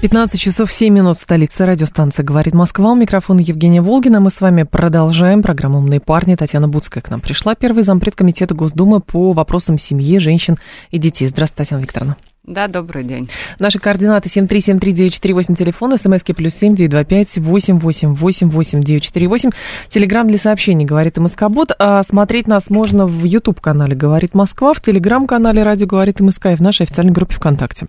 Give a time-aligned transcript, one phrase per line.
[0.00, 2.92] 15 часов 7 минут в столице радиостанция «Говорит Москва».
[2.92, 4.20] У микрофона Евгения Волгина.
[4.20, 6.36] Мы с вами продолжаем программу «Умные парни».
[6.36, 7.56] Татьяна Буцкая к нам пришла.
[7.56, 10.56] Первый зампред комитета Госдумы по вопросам семьи, женщин
[10.92, 11.26] и детей.
[11.26, 12.16] Здравствуйте, Татьяна Викторовна.
[12.48, 13.28] Да, добрый день.
[13.58, 19.02] Наши координаты 7373948, телефон, смски плюс семь девять два пять восемь восемь восемь восемь девять
[19.02, 19.50] четыре восемь.
[19.90, 21.72] Телеграмм для сообщений «Говорит МСК-бот».
[21.78, 26.60] А смотреть нас можно в YouTube-канале «Говорит Москва», в Телеграм-канале «Радио говорит МСК» и в
[26.60, 27.86] нашей официальной группе ВКонтакте.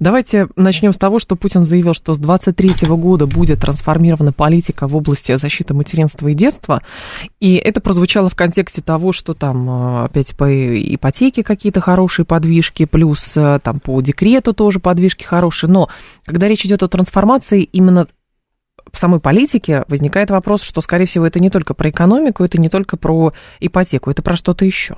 [0.00, 4.96] Давайте начнем с того, что Путин заявил, что с 23 года будет трансформирована политика в
[4.96, 6.82] области защиты материнства и детства.
[7.40, 10.48] И это прозвучало в контексте того, что там э, опять по
[10.94, 15.88] ипотеке какие-то хорошие подвижки, плюс э, там по декрету тоже подвижки хорошие, но
[16.24, 18.06] когда речь идет о трансформации именно
[18.92, 22.68] в самой политике возникает вопрос, что, скорее всего, это не только про экономику, это не
[22.68, 24.96] только про ипотеку, это про что-то еще.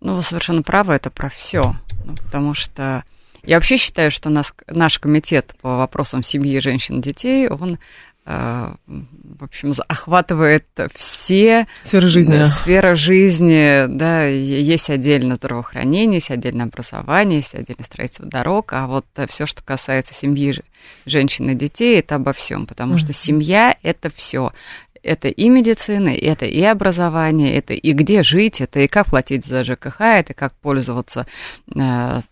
[0.00, 1.74] Ну, вы совершенно правы, это про все.
[2.04, 3.04] Ну, потому что
[3.42, 7.78] я вообще считаю, что нас, наш комитет по вопросам семьи, женщин, детей, он
[8.26, 12.42] в общем, охватывает все сферы жизни.
[12.42, 19.06] Сферы жизни, да, есть отдельно здравоохранение, есть отдельное образование, есть отдельное строительство дорог, а вот
[19.28, 20.54] все, что касается семьи,
[21.04, 22.98] женщин и детей, это обо всем, потому mm-hmm.
[22.98, 24.52] что семья это все.
[25.04, 29.62] Это и медицина, это и образование, это и где жить, это и как платить за
[29.62, 31.28] ЖКХ, это как пользоваться
[31.72, 32.22] э,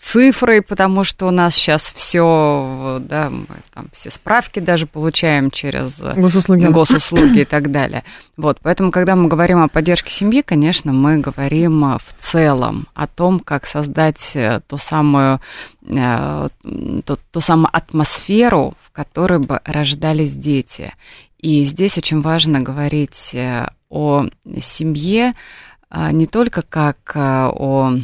[0.00, 5.98] цифрой, потому что у нас сейчас все, да, мы там все справки даже получаем через
[5.98, 8.04] госуслуги, госуслуги и так далее.
[8.36, 13.40] Вот, поэтому, когда мы говорим о поддержке семьи, конечно, мы говорим в целом о том,
[13.40, 15.40] как создать э, ту самую,
[15.86, 16.48] э,
[17.04, 20.94] ту, ту самую атмосферу, в которой бы рождались дети.
[21.38, 24.26] И здесь очень важно говорить э, о
[24.60, 25.34] семье
[26.12, 27.94] не только как о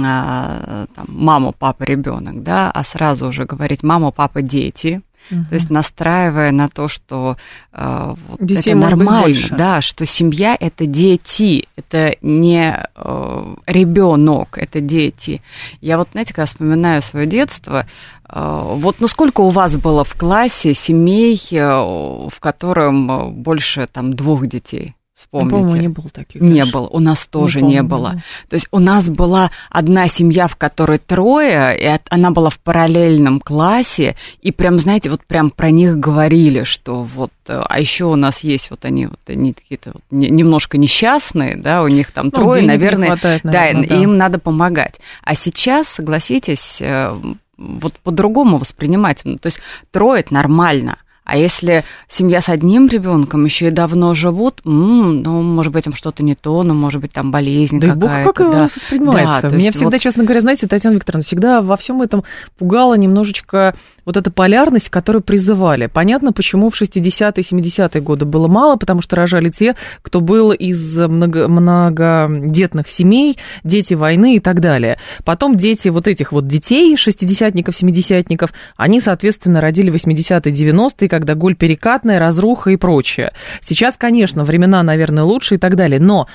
[0.00, 5.02] а, там, мама, папа, ребенок, да, а сразу уже говорить мама, папа, дети.
[5.30, 5.44] Угу.
[5.50, 7.36] То есть настраивая на то, что
[7.72, 14.80] э, вот Детей это нормально, да, что семья это дети, это не э, ребенок, это
[14.80, 15.42] дети.
[15.80, 17.86] Я вот, знаете, когда вспоминаю свое детство,
[18.28, 24.14] э, вот ну сколько у вас было в классе семей, э, в котором больше там
[24.14, 24.96] двух детей?
[25.22, 25.50] Вспомните.
[25.50, 26.42] по-моему, не было таких.
[26.42, 26.72] Не даже.
[26.72, 28.16] было, у нас тоже не, не было.
[28.48, 33.40] То есть у нас была одна семья, в которой трое, и она была в параллельном
[33.40, 38.16] классе, и прям, знаете, вот прям про них говорили, что вот, э, а еще у
[38.16, 42.30] нас есть вот они, вот они какие-то вот немножко несчастные, да, у них там ну,
[42.32, 45.00] трое, наверное, хватает, наверное, да, да, им надо помогать.
[45.22, 47.14] А сейчас, согласитесь, э,
[47.56, 49.60] вот по-другому воспринимать, то есть
[49.92, 50.98] трое это нормально.
[51.24, 55.94] А если семья с одним ребенком еще и давно живут, м-м, ну, может быть, там
[55.94, 58.26] что-то не то, ну, может быть, там болезнь да какая-то.
[58.26, 58.70] Бог, как да.
[58.74, 59.50] воспринимается.
[59.50, 60.00] Да, Меня всегда, вот...
[60.00, 62.24] честно говоря, знаете, Татьяна Викторовна, всегда во всем этом
[62.58, 65.86] пугала немножечко вот эта полярность, которую призывали.
[65.86, 70.96] Понятно, почему в 60-е, 70-е годы было мало, потому что рожали те, кто был из
[70.96, 74.98] много, многодетных семей, дети войны и так далее.
[75.24, 81.54] Потом дети вот этих вот детей, шестидесятников, семидесятников, они, соответственно, родили 80-е, 90-е, когда голь
[81.54, 83.32] перекатная, разруха и прочее.
[83.60, 86.26] Сейчас, конечно, времена, наверное, лучше и так далее, но,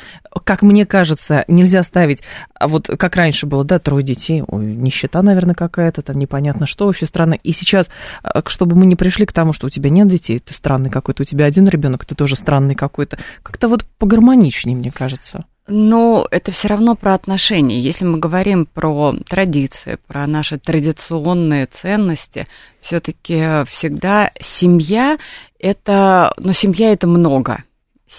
[0.45, 5.21] как мне кажется, нельзя ставить, а вот как раньше было, да, трое детей, ой, нищета,
[5.21, 7.33] наверное, какая-то, там непонятно что вообще странно.
[7.33, 7.89] И сейчас,
[8.23, 11.23] а, чтобы мы не пришли к тому, что у тебя нет детей, ты странный какой-то,
[11.23, 15.43] у тебя один ребенок, ты тоже странный какой-то, как-то вот погармоничнее, мне кажется.
[15.67, 17.79] Но это все равно про отношения.
[17.79, 22.47] Если мы говорим про традиции, про наши традиционные ценности,
[22.79, 25.17] все-таки всегда семья
[25.59, 27.63] это, ну, семья это много.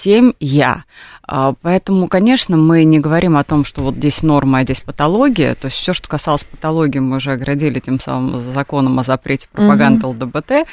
[0.00, 0.84] Семья.
[1.26, 5.56] А, поэтому, конечно, мы не говорим о том, что вот здесь норма, а здесь патология.
[5.56, 10.06] То есть все, что касалось патологии, мы уже оградили тем самым законом о запрете пропаганды
[10.06, 10.24] угу.
[10.24, 10.68] ЛДБТ.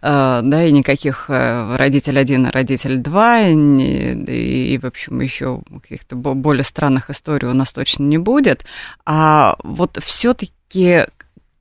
[0.00, 6.14] А, да, и никаких э, родитель один, родитель два, и, и в общем, еще каких-то
[6.14, 8.64] более странных историй у нас точно не будет.
[9.04, 11.06] А вот все-таки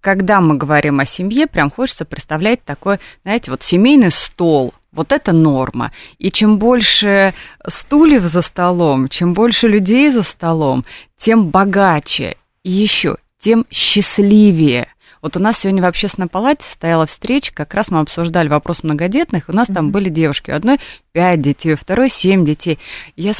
[0.02, 5.32] когда мы говорим о семье, прям хочется представлять такой, знаете, вот семейный стол– вот это
[5.32, 5.94] норма.
[6.18, 7.34] И чем больше
[7.66, 10.84] стульев за столом, чем больше людей за столом,
[11.16, 14.88] тем богаче и еще тем счастливее.
[15.22, 19.46] Вот у нас сегодня в общественной палате стояла встреча, как раз мы обсуждали вопрос многодетных,
[19.48, 20.80] у нас там были девушки, у одной
[21.12, 22.80] пять детей, у второй семь детей.
[23.16, 23.34] Я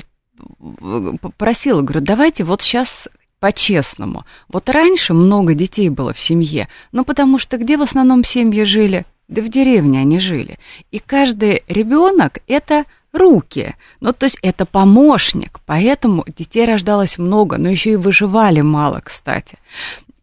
[1.22, 3.08] попросила, говорю, давайте вот сейчас
[3.40, 4.26] по-честному.
[4.48, 9.06] Вот раньше много детей было в семье, ну потому что где в основном семьи жили?
[9.28, 10.58] Да в деревне они жили.
[10.92, 13.76] И каждый ребенок это руки.
[14.00, 19.58] Ну, то есть это помощник, поэтому детей рождалось много, но еще и выживали мало, кстати.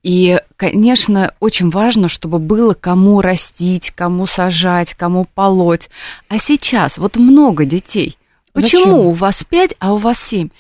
[0.03, 5.89] И, конечно, очень важно, чтобы было кому растить, кому сажать, кому полоть.
[6.29, 8.19] А сейчас вот много детей.
[8.53, 9.07] Почему Зачем?
[9.07, 10.51] у вас пять, а у вас семь?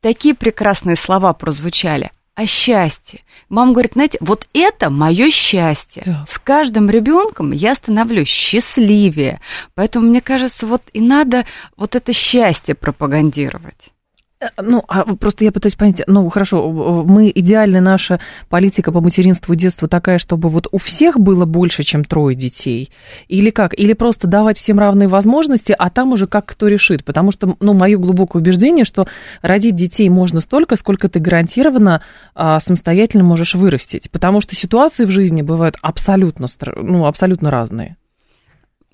[0.00, 3.20] Такие прекрасные слова прозвучали о счастье.
[3.50, 6.02] Мама говорит, знаете, вот это мое счастье.
[6.06, 6.24] Да.
[6.26, 9.40] С каждым ребенком я становлюсь счастливее.
[9.74, 11.44] Поэтому, мне кажется, вот и надо
[11.76, 13.92] вот это счастье пропагандировать.
[14.40, 19.54] Э, ну, а просто я пытаюсь понять, ну, хорошо, мы, идеальная наша политика по материнству
[19.54, 22.90] детства такая, чтобы вот у всех было больше, чем трое детей?
[23.28, 23.78] Или как?
[23.78, 27.04] Или просто давать всем равные возможности, а там уже как кто решит?
[27.04, 29.06] Потому что, ну, мое глубокое убеждение, что
[29.42, 32.02] родить детей можно столько, сколько ты гарантированно
[32.34, 34.10] а, самостоятельно можешь вырастить.
[34.10, 36.46] Потому что ситуации в жизни бывают абсолютно,
[36.76, 37.96] ну, абсолютно разные.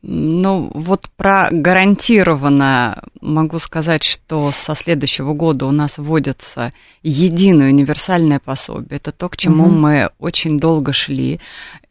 [0.08, 6.72] Ну, вот про гарантированно могу сказать, что со следующего года у нас вводится
[7.02, 8.98] единое универсальное пособие.
[8.98, 9.72] Это то, к чему угу.
[9.72, 11.40] мы очень долго шли.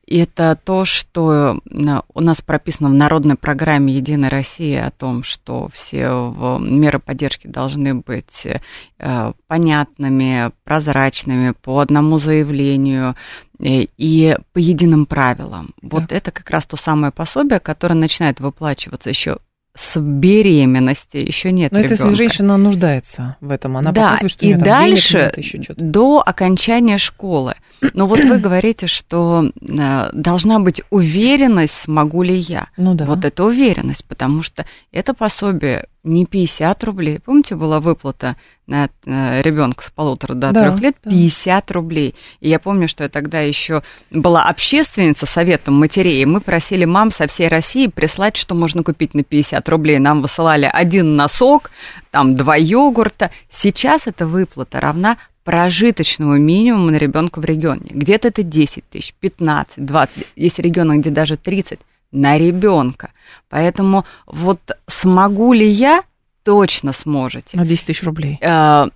[0.06, 5.70] И это то, что у нас прописано в народной программе «Единая Россия» о том, что
[5.74, 13.16] все меры поддержки должны быть э, понятными, прозрачными, по одному заявлению
[13.60, 15.72] э, и по единым правилам.
[15.82, 15.98] Да.
[15.98, 19.38] Вот это как раз то самое пособие, которое начинает выплачиваться еще
[19.76, 21.96] с беременности еще нет Но ребенка.
[21.96, 25.84] это если женщина нуждается в этом, она да, показывает, что и дальше денег, еще что-то.
[25.84, 27.56] до окончания школы.
[27.94, 32.68] Но вот вы говорите, что э, должна быть уверенность, смогу ли я.
[32.78, 33.06] Ну да.
[33.06, 37.20] Вот это уверенность, потому что это пособие не 50 рублей.
[37.20, 38.38] Помните, была выплата
[38.68, 41.74] на э, ребенка с полутора до да, трех лет 50 да.
[41.74, 42.16] рублей.
[42.40, 43.82] И я помню, что я тогда еще
[44.12, 49.14] была общественница советом матерей, и мы просили мам со всей России прислать, что можно купить
[49.14, 50.00] на 50 рублей.
[50.00, 51.72] Нам высылали один носок,
[52.12, 53.32] там два йогурта.
[53.50, 57.92] Сейчас эта выплата равна прожиточному минимуму на ребенка в регионе.
[57.92, 60.28] Где-то это 10 тысяч, 15, 20.
[60.36, 61.80] Есть регионы, где даже 30
[62.12, 63.12] на ребенка.
[63.48, 66.04] Поэтому вот смогу ли я,
[66.44, 67.58] точно сможете.
[67.58, 68.40] На 10 тысяч рублей.
[68.42, 68.88] Э,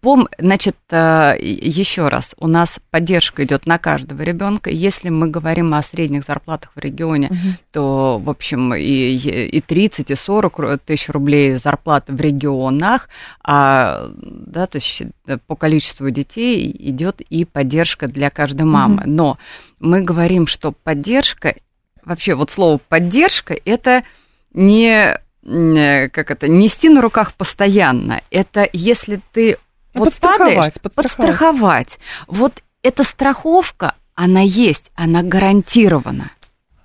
[0.00, 4.70] пом, значит, э, еще раз, у нас поддержка идет на каждого ребенка.
[4.70, 7.38] Если мы говорим о средних зарплатах в регионе, угу.
[7.72, 13.08] то, в общем, и, и 30, и 40 тысяч рублей зарплат в регионах,
[13.42, 15.02] а, да, то есть
[15.46, 19.02] по количеству детей идет и поддержка для каждой мамы.
[19.02, 19.10] Угу.
[19.10, 19.38] Но
[19.80, 21.54] мы говорим, что поддержка
[22.04, 24.02] вообще вот слово поддержка это
[24.52, 28.22] не как это нести на руках постоянно.
[28.30, 29.56] Это если ты
[29.94, 31.16] ну, вот подстраховать, падаешь, подстраховать.
[31.16, 31.98] подстраховать.
[32.26, 36.30] Вот эта страховка, она есть, она гарантирована.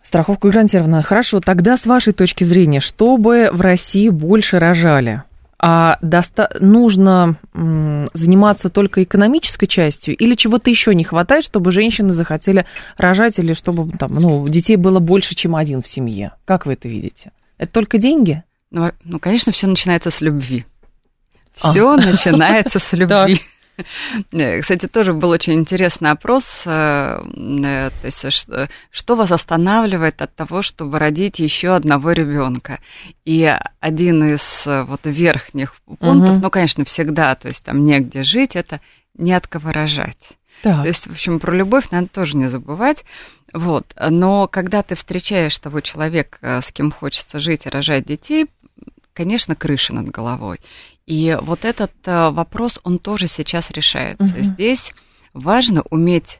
[0.03, 1.03] Страховка гарантирована.
[1.03, 5.23] Хорошо, тогда с вашей точки зрения, чтобы в России больше рожали,
[5.59, 12.13] а доста- нужно м, заниматься только экономической частью или чего-то еще не хватает, чтобы женщины
[12.13, 12.65] захотели
[12.95, 16.33] рожать или чтобы там, ну, детей было больше, чем один в семье?
[16.45, 17.31] Как вы это видите?
[17.57, 18.43] Это только деньги?
[18.71, 20.65] Ну, ну конечно, все начинается с любви.
[21.55, 21.97] Все а.
[21.97, 23.41] начинается с любви.
[24.31, 28.25] Э, кстати, тоже был очень интересный опрос, э, э, то есть,
[28.89, 32.79] что вас останавливает от того, чтобы родить еще одного ребенка?
[33.23, 36.39] И один из вот верхних пунктов, угу.
[36.41, 38.81] ну, конечно, всегда, то есть там негде жить, это
[39.13, 40.36] не от кого рожать.
[40.63, 40.81] Так.
[40.81, 43.05] То есть, в общем, про любовь надо тоже не забывать.
[43.53, 43.95] Вот.
[44.09, 48.47] Но когда ты встречаешь того человека, с кем хочется жить и рожать детей,
[49.13, 50.59] конечно, крыша над головой.
[51.07, 54.25] И вот этот э, вопрос, он тоже сейчас решается.
[54.25, 54.43] Угу.
[54.43, 54.93] Здесь
[55.33, 56.39] важно уметь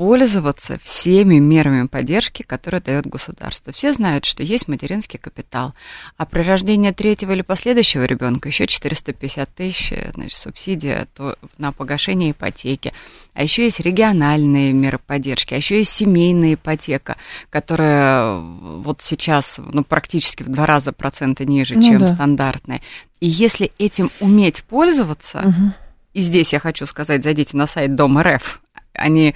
[0.00, 3.70] пользоваться всеми мерами поддержки, которые дает государство.
[3.70, 5.74] Все знают, что есть материнский капитал,
[6.16, 12.30] а при рождении третьего или последующего ребенка еще 450 тысяч значит, субсидия то на погашение
[12.30, 12.94] ипотеки.
[13.34, 17.18] А еще есть региональные меры поддержки, а еще есть семейная ипотека,
[17.50, 22.14] которая вот сейчас ну, практически в два раза процента ниже, ну, чем да.
[22.14, 22.80] стандартная.
[23.20, 25.74] И если этим уметь пользоваться, угу.
[26.14, 28.62] и здесь я хочу сказать, зайдите на сайт Дом РФ,
[28.94, 29.34] они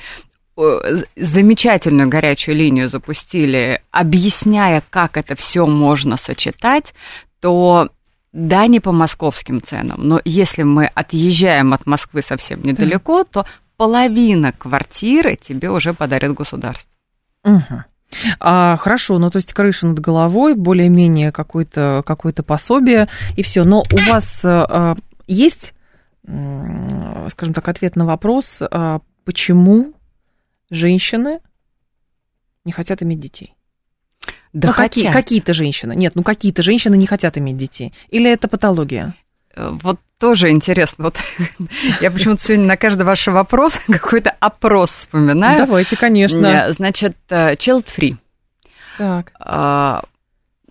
[1.16, 6.94] замечательную горячую линию запустили, объясняя, как это все можно сочетать,
[7.40, 7.88] то
[8.32, 13.28] да, не по московским ценам, но если мы отъезжаем от Москвы совсем недалеко, да.
[13.30, 13.46] то
[13.76, 16.90] половина квартиры тебе уже подарит государство.
[17.44, 17.84] Угу.
[18.40, 23.64] А, хорошо, ну то есть крыша над головой, более-менее какое-то какое пособие и все.
[23.64, 24.96] Но у вас а,
[25.26, 25.74] есть,
[26.22, 29.94] скажем так, ответ на вопрос, а, почему
[30.70, 31.40] женщины
[32.64, 33.54] не хотят иметь детей?
[34.52, 35.96] Да ну, какие, какие-то женщины.
[35.96, 37.92] Нет, ну какие-то женщины не хотят иметь детей.
[38.08, 39.14] Или это патология?
[39.54, 41.04] Э, вот тоже интересно.
[41.04, 41.18] Вот
[42.00, 45.58] я почему-то сегодня на каждый ваш вопрос какой-то опрос вспоминаю.
[45.58, 46.72] Давайте, конечно.
[46.72, 48.16] Значит, э, child free.
[48.96, 49.32] Так.
[49.40, 50.04] А,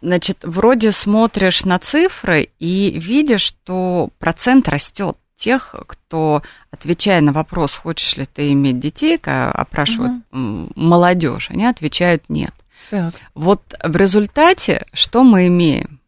[0.02, 7.74] значит, вроде смотришь на цифры и видишь, что процент растет тех, кто, отвечая на вопрос,
[7.74, 10.70] хочешь ли ты иметь детей, опрашивают угу.
[10.76, 12.54] молодежь, они отвечают нет.
[12.90, 13.14] Так.
[13.36, 16.00] Вот в результате что мы имеем?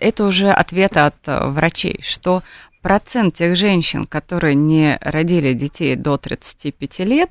[0.00, 2.42] Это уже ответ от э, врачей, что
[2.80, 7.30] процент тех женщин, которые не родили детей до 35 лет,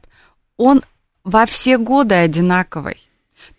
[0.57, 0.83] он
[1.24, 2.98] во все годы одинаковый.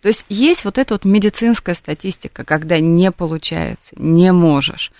[0.01, 4.93] То есть есть вот эта вот медицинская статистика, когда не получается, не можешь.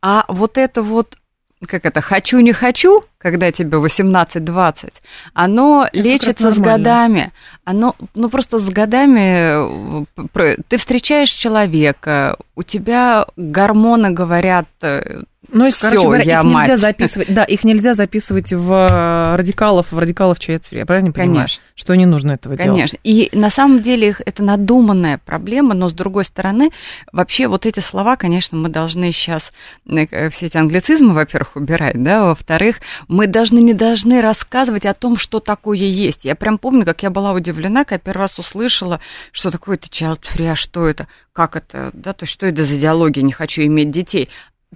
[0.00, 1.18] А вот это вот
[1.66, 4.92] как это, хочу, не хочу, когда тебе 18-20,
[5.34, 7.32] оно это лечится с годами.
[7.64, 15.66] Оно, ну, просто с годами э, ты встречаешь человека, у тебя гормоны говорят, э, ну,
[15.66, 16.68] и, короче говоря, я их мать.
[16.68, 21.46] нельзя записывать, да, их нельзя записывать в э, радикалов, в радикалов ЧСФ, я правильно понимаю?
[21.46, 21.64] Конечно.
[21.74, 22.76] Что не нужно этого Конечно.
[22.76, 22.90] делать?
[22.90, 22.98] Конечно.
[23.02, 26.70] И на самом деле это надуманная проблема, но с другой стороны,
[27.12, 29.52] вообще вот эти слова, конечно, мы должны сейчас
[29.86, 35.16] э, все эти англицизмы, во-первых, убирать, да, во-вторых, мы должны не должны рассказывать о том,
[35.16, 36.24] что такое есть.
[36.24, 39.00] Я прям помню, как я была удивлена, когда первый раз услышала,
[39.32, 42.64] что такое это child free, а что это, как это, да, то есть что это
[42.64, 44.28] за идеология, не хочу иметь детей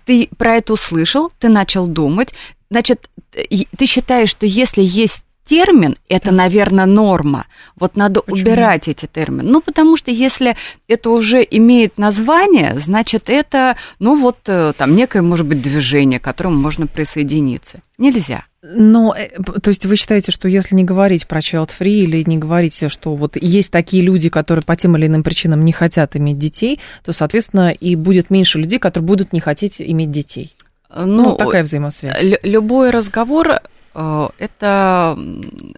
[0.04, 2.34] ты про это услышал, ты начал думать,
[2.70, 7.46] значит, ты считаешь, что если есть термин, это, наверное, норма.
[7.76, 8.40] Вот надо Почему?
[8.40, 9.42] убирать эти термины.
[9.44, 10.56] Ну, потому что если
[10.88, 16.24] это уже имеет название, значит, это, ну, вот э, там некое, может быть, движение, к
[16.24, 17.80] которому можно присоединиться.
[17.98, 18.44] Нельзя.
[18.62, 19.28] Но, э,
[19.60, 23.14] то есть вы считаете, что если не говорить про child free или не говорить, что
[23.14, 27.12] вот есть такие люди, которые по тем или иным причинам не хотят иметь детей, то,
[27.12, 30.54] соответственно, и будет меньше людей, которые будут не хотеть иметь детей.
[30.96, 32.38] Ну, ну такая взаимосвязь.
[32.42, 33.60] Любой разговор
[33.94, 35.18] это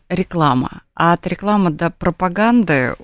[0.08, 0.82] реклама.
[0.94, 2.96] А от рекламы до пропаганды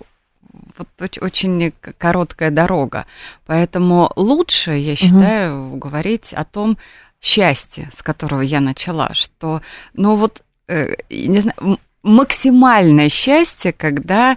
[0.76, 3.06] вот очень короткая дорога.
[3.46, 5.76] Поэтому лучше, я считаю, угу.
[5.76, 6.78] говорить о том,
[7.20, 9.62] счастье, с которого я начала, что,
[9.94, 14.36] ну вот, э, не знаю, максимальное счастье, когда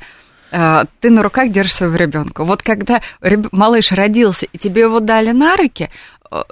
[0.51, 2.44] э, ты на руках держишь своего ребенка.
[2.44, 3.01] Вот когда
[3.51, 5.89] малыш родился и тебе его дали на руки, э,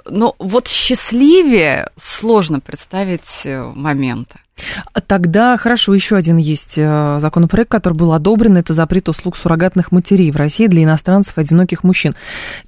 [0.08, 4.38] ну вот счастливее сложно представить э, момента.
[5.08, 10.30] Тогда хорошо, еще один есть э, законопроект, который был одобрен, это запрет услуг суррогатных матерей
[10.30, 12.14] в России для иностранцев одиноких мужчин.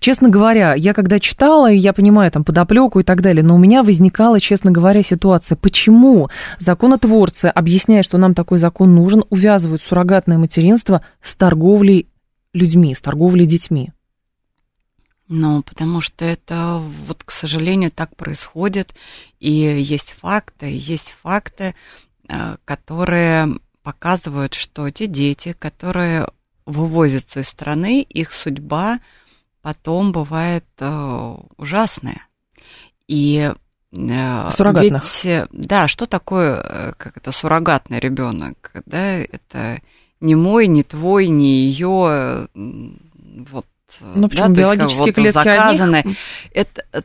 [0.00, 3.84] Честно говоря, я когда читала, я понимаю там подоплеку и так далее, но у меня
[3.84, 11.02] возникала, честно говоря, ситуация, почему законотворцы, объясняя, что нам такой закон нужен, увязывают суррогатное материнство
[11.22, 12.08] с торговлей
[12.52, 13.92] людьми, с торговлей детьми?
[15.28, 18.94] Ну, потому что это, вот, к сожалению, так происходит,
[19.40, 21.74] и есть факты, есть факты,
[22.28, 26.28] э, которые показывают, что те дети, которые
[26.64, 29.00] вывозятся из страны, их судьба
[29.62, 32.28] потом бывает э, ужасная.
[33.08, 33.52] И
[33.92, 35.02] э, Суррогатных.
[35.24, 39.80] ведь, да, что такое, как это, суррогатный ребенок, да, это
[40.20, 43.66] не мой, не твой, не ее, вот
[44.00, 45.96] ну, почему да, биологические есть, клетки заказаны.
[45.96, 46.16] Одних...
[46.52, 47.02] Это, э,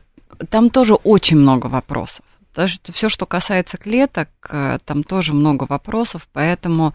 [0.50, 2.24] там тоже очень много вопросов.
[2.54, 6.94] Даже все, что касается клеток, э, там тоже много вопросов, поэтому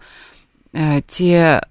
[0.72, 1.62] э, те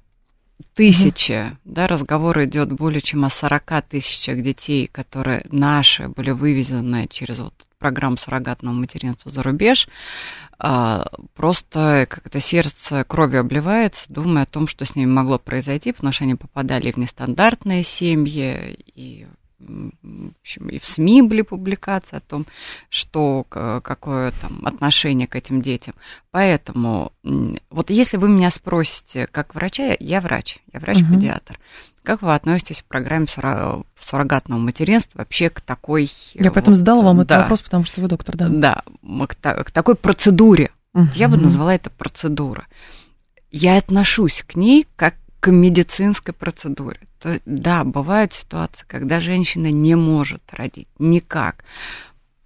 [0.74, 7.08] тысячи, mm да, разговор идет более чем о 40 тысячах детей, которые наши были вывезены
[7.08, 9.88] через вот программ суррогатного материнства за рубеж,
[10.60, 15.92] а, просто как это сердце кровью обливается, думая о том, что с ними могло произойти,
[15.92, 19.28] потому что они попадали в нестандартные семьи, и
[19.60, 22.46] в общем, и в СМИ были публикации о том,
[22.90, 25.96] что какое там отношение к этим детям.
[26.30, 27.12] Поэтому
[27.72, 31.54] вот если вы меня спросите, как врача, я врач, я врач-педиатр.
[31.54, 31.60] Угу.
[32.08, 33.28] Как вы относитесь в программе
[34.00, 36.10] суррогатного материнства вообще к такой...
[36.36, 38.48] Я поэтому вот, задала вам да, этот вопрос, потому что вы доктор, да.
[38.48, 38.82] Да,
[39.28, 39.36] к,
[39.66, 40.72] к такой процедуре.
[40.94, 41.08] Угу.
[41.16, 42.66] Я бы назвала это процедура.
[43.52, 47.02] Я отношусь к ней как к медицинской процедуре.
[47.20, 51.66] То, да, бывают ситуации, когда женщина не может родить никак.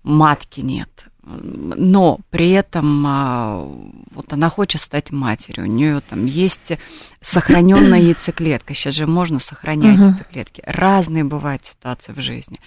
[0.01, 0.89] Матки нет,
[1.24, 3.63] но при этом а,
[4.12, 6.74] вот она хочет стать матерью, у нее там есть
[7.22, 10.10] сохраненная яйцеклетка, сейчас же можно сохранять uh-huh.
[10.10, 12.60] яйцеклетки, разные бывают ситуации в жизни,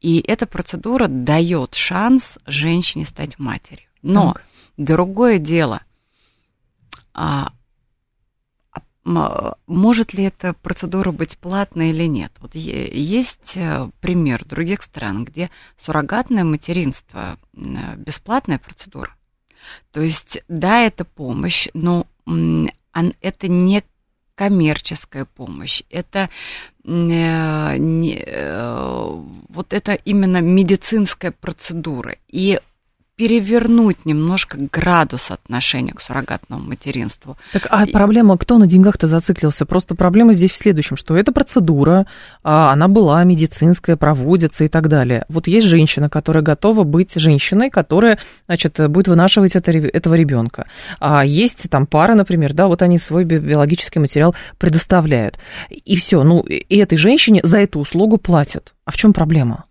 [0.00, 3.86] и эта процедура дает шанс женщине стать матерью.
[4.02, 4.44] Но так.
[4.76, 5.82] другое дело,
[7.14, 7.52] а,
[9.04, 12.32] может ли эта процедура быть платной или нет?
[12.40, 19.14] Вот есть э, пример других стран, где суррогатное материнство бесплатная процедура.
[19.92, 23.82] То есть, да, это помощь, но это не
[24.34, 26.30] коммерческая помощь, это
[26.84, 29.04] э, не, э,
[29.50, 32.16] вот это именно медицинская процедура.
[32.26, 32.58] И
[33.20, 37.36] перевернуть немножко градус отношения к суррогатному материнству.
[37.52, 39.66] Так, а проблема, кто на деньгах-то зациклился?
[39.66, 42.06] Просто проблема здесь в следующем, что эта процедура,
[42.42, 45.26] а, она была медицинская, проводится и так далее.
[45.28, 50.64] Вот есть женщина, которая готова быть женщиной, которая, значит, будет вынашивать это, этого ребенка.
[50.98, 55.38] А есть там пара, например, да, вот они свой биологический материал предоставляют.
[55.68, 58.72] И все, ну, и этой женщине за эту услугу платят.
[58.86, 59.64] А в чем проблема?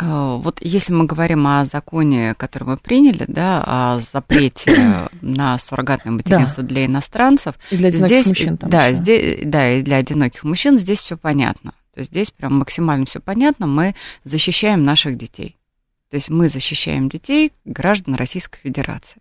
[0.00, 6.12] Э, вот если мы говорим о законе, который мы приняли, да, о запрете на суррогатное
[6.12, 6.68] материнство да.
[6.68, 10.78] для иностранцев, и для одиноких здесь, мужчин, там да, здесь, да, и для одиноких мужчин
[10.78, 11.72] здесь все понятно.
[11.94, 13.66] То есть здесь прям максимально все понятно.
[13.66, 13.94] Мы
[14.24, 15.58] защищаем наших детей.
[16.10, 19.20] То есть мы защищаем детей граждан Российской Федерации.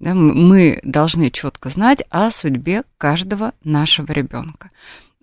[0.00, 4.70] Да, мы должны четко знать о судьбе каждого нашего ребенка.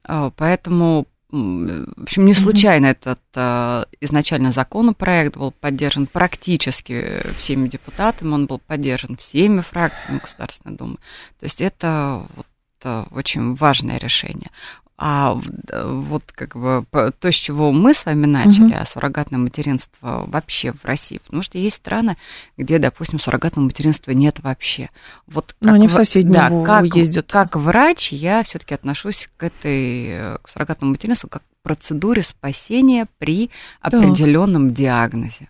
[0.08, 8.32] Э, поэтому в общем, не случайно этот э, изначально законопроект был поддержан практически всеми депутатами,
[8.32, 10.96] он был поддержан всеми фракциями Государственной Думы.
[11.40, 12.48] То есть это вот,
[12.84, 14.52] э, очень важное решение.
[15.00, 15.40] А
[15.70, 18.78] вот как бы то, с чего мы с вами начали, угу.
[18.80, 22.18] а суррогатное материнство вообще в России, потому что есть страны,
[22.58, 24.90] где, допустим, суррогатного материнства нет вообще.
[25.28, 27.32] Вот как Но они в соседнюю да, как, ездят.
[27.32, 33.52] Как врач я все-таки отношусь к этой к суррогатному материнству как к процедуре спасения при
[33.82, 34.76] определенном да.
[34.76, 35.50] диагнозе.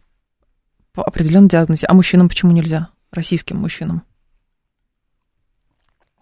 [0.92, 1.88] По определенном диагнозе.
[1.88, 2.90] А мужчинам почему нельзя?
[3.12, 4.04] Российским мужчинам?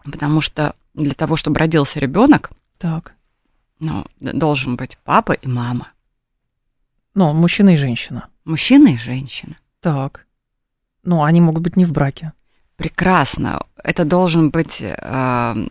[0.04, 3.15] Потому что для того, чтобы родился ребенок, так.
[3.80, 5.92] Ну, должен быть папа и мама.
[7.14, 8.30] Ну, мужчина и женщина.
[8.46, 9.58] Мужчина и женщина.
[9.80, 10.26] Так.
[11.04, 12.34] Ну, они могут быть не в браке.
[12.76, 13.62] Прекрасно.
[13.84, 15.68] Это должен быть э,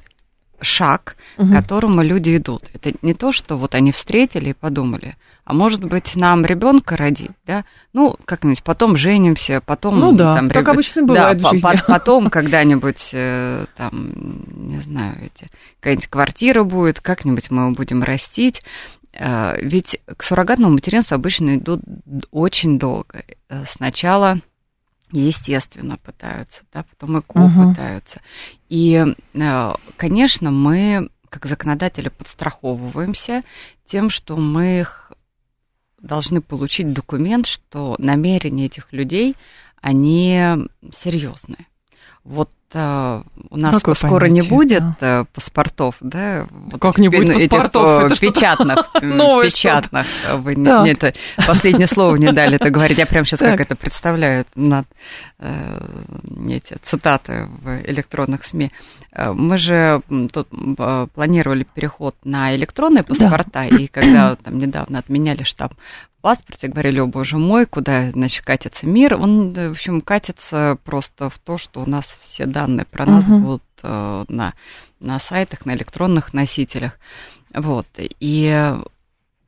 [0.64, 1.48] шаг, угу.
[1.48, 2.64] к которому люди идут.
[2.72, 7.30] Это не то, что вот они встретили и подумали, а может быть нам ребенка родить,
[7.46, 7.64] да?
[7.92, 10.68] Ну, как-нибудь потом женимся, потом ну да, там, как реб...
[10.70, 11.82] обычно бывает да, в жизни.
[11.86, 14.12] потом когда-нибудь э, там,
[14.56, 15.50] не знаю, эти
[15.80, 18.62] какая-нибудь квартира будет, как-нибудь мы его будем растить.
[19.12, 21.82] Э, ведь к суррогатному материнству обычно идут
[22.30, 23.22] очень долго.
[23.48, 24.40] Э, сначала
[25.20, 27.70] естественно, пытаются, да, потом ЭКО угу.
[27.70, 28.20] пытаются.
[28.68, 33.42] И, э, конечно, мы, как законодатели, подстраховываемся
[33.86, 35.12] тем, что мы их
[36.00, 39.36] должны получить документ, что намерения этих людей,
[39.80, 41.66] они серьезные.
[42.24, 44.42] Вот у нас Какое скоро понятие?
[44.42, 46.46] не будет э, паспортов, да?
[46.50, 48.04] Вот как не будет паспортов?
[48.04, 48.92] Этих, это печатных,
[49.42, 50.06] печатных.
[50.34, 51.14] Вы не, это
[51.46, 52.98] последнее слово не дали это говорить.
[52.98, 53.52] Я прямо сейчас так.
[53.52, 54.86] как это представляю над
[55.38, 55.80] э,
[56.48, 58.72] эти цитаты в электронных СМИ.
[59.12, 60.00] Э, мы же
[60.32, 63.66] тут э, планировали переход на электронные паспорта, да.
[63.66, 65.74] и когда там недавно отменяли штамп
[66.24, 69.12] паспорте, говорили, о боже мой, куда, значит, катится мир.
[69.12, 73.38] Он, в общем, катится просто в то, что у нас все данные про нас угу.
[73.38, 74.54] будут э, на,
[75.00, 76.98] на сайтах, на электронных носителях.
[77.52, 77.86] Вот.
[77.98, 78.74] И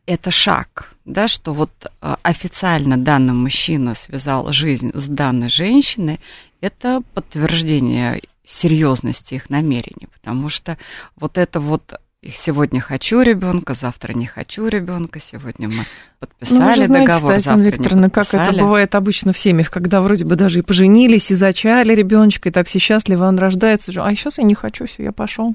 [0.04, 6.20] это шаг, да, что вот э, официально данный мужчина связал жизнь с данной женщиной,
[6.60, 10.76] это подтверждение серьезности их намерений, потому что
[11.16, 11.98] вот это вот
[12.34, 15.84] сегодня хочу ребенка, завтра не хочу ребенка, сегодня мы
[16.18, 20.00] подписали ну, вы же знаете, договор, Татьяна Викторовна, как это бывает обычно в семьях, когда
[20.00, 24.10] вроде бы даже и поженились, и зачали ребеночка, и так все счастливы, он рождается, а
[24.14, 25.54] сейчас я не хочу, все, я пошел.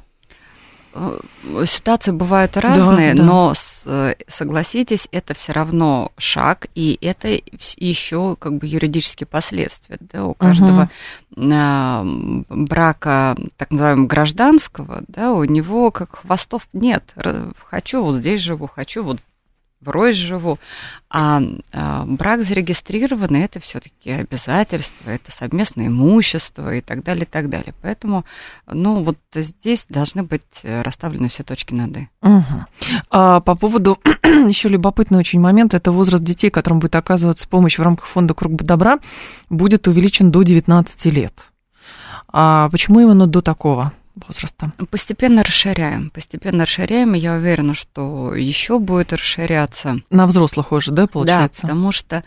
[0.94, 1.20] Э,
[1.66, 3.24] ситуации бывают разные, да, да.
[3.24, 3.54] но
[4.28, 7.40] согласитесь, это все равно шаг, и это
[7.78, 9.98] еще как бы юридические последствия.
[10.00, 10.90] Да, у каждого
[11.36, 12.46] угу.
[12.50, 17.04] брака, так называемого гражданского, да, у него как хвостов нет.
[17.66, 19.20] Хочу, вот здесь живу, хочу, вот
[19.82, 20.60] врозь живу.
[21.10, 21.42] А,
[21.74, 27.74] а брак зарегистрированный это все-таки обязательство, это совместное имущество и так далее, и так далее.
[27.82, 28.26] Поэтому,
[28.68, 32.10] ну, вот здесь должны быть расставлены все точки над «и».
[32.22, 32.66] Угу.
[33.10, 37.82] А, по поводу еще любопытный очень момент, это возраст детей, которым будет оказываться помощь в
[37.82, 39.00] рамках фонда «Круг добра»,
[39.50, 41.52] будет увеличен до 19 лет.
[42.32, 43.94] А почему именно до такого?
[44.16, 44.72] Возраста?
[44.90, 46.10] Постепенно расширяем.
[46.10, 50.02] Постепенно расширяем, и я уверена, что еще будет расширяться.
[50.10, 51.64] На взрослых уже, да, получается?
[51.64, 52.24] Да, потому что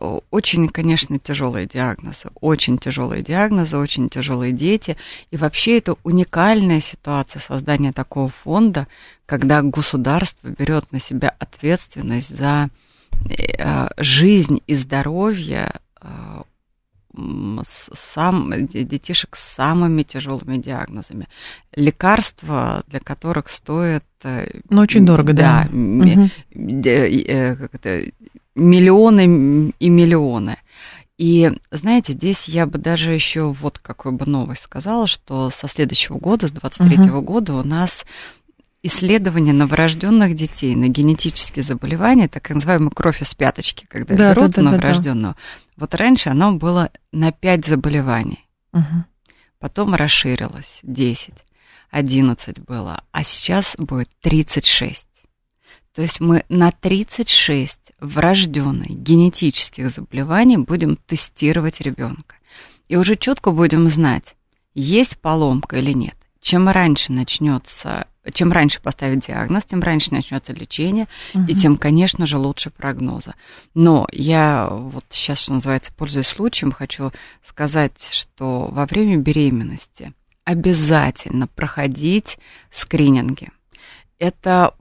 [0.00, 4.96] э, очень, конечно, тяжелые диагнозы, очень тяжелые диагнозы, очень тяжелые дети.
[5.30, 8.86] И вообще это уникальная ситуация создания такого фонда,
[9.26, 12.70] когда государство берет на себя ответственность за
[13.30, 16.42] э, жизнь и здоровье э,
[17.94, 21.28] сам, детишек с самыми тяжелыми диагнозами.
[21.74, 24.04] Лекарства, для которых стоят...
[24.22, 25.68] Э, ну, очень дорого, да.
[25.70, 26.30] да угу.
[28.54, 30.56] миллионы и миллионы.
[31.18, 36.18] И, знаете, здесь я бы даже еще вот какую бы новость сказала, что со следующего
[36.18, 37.22] года, с 23 -го угу.
[37.22, 38.04] года у нас
[38.82, 44.62] исследования новорожденных детей на генетические заболевания, так называемую кровь из пяточки, когда да, берут да,
[44.62, 45.34] да, новорожденного.
[45.34, 45.74] Да, да.
[45.76, 48.46] Вот раньше оно было на 5 заболеваний.
[48.72, 49.04] Угу.
[49.58, 51.34] Потом расширилось 10,
[51.90, 55.06] 11 было, а сейчас будет 36.
[55.94, 62.36] То есть мы на 36 врожденных генетических заболеваний будем тестировать ребенка.
[62.86, 64.36] И уже четко будем знать,
[64.74, 66.14] есть поломка или нет.
[66.40, 71.44] Чем раньше начнется чем раньше поставить диагноз, тем раньше начнется лечение, угу.
[71.46, 73.34] и тем, конечно же, лучше прогноза.
[73.74, 77.12] Но я вот сейчас, что называется, пользуясь случаем, хочу
[77.46, 80.12] сказать, что во время беременности
[80.44, 82.38] обязательно проходить
[82.70, 83.50] скрининги.
[84.18, 84.74] Это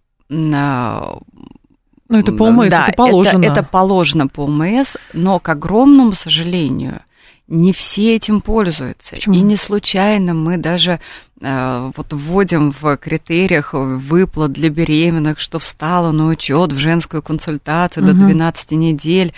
[2.10, 3.44] ну, это по ОМС, да, это положено.
[3.44, 7.02] Это, это положено по ОМС, но, к огромному сожалению,
[7.48, 9.16] не все этим пользуются.
[9.16, 9.36] Почему?
[9.36, 11.00] И не случайно мы даже
[11.40, 18.04] э, вот вводим в критериях выплат для беременных, что встала на учет в женскую консультацию
[18.04, 18.14] угу.
[18.14, 19.34] до 12 недель.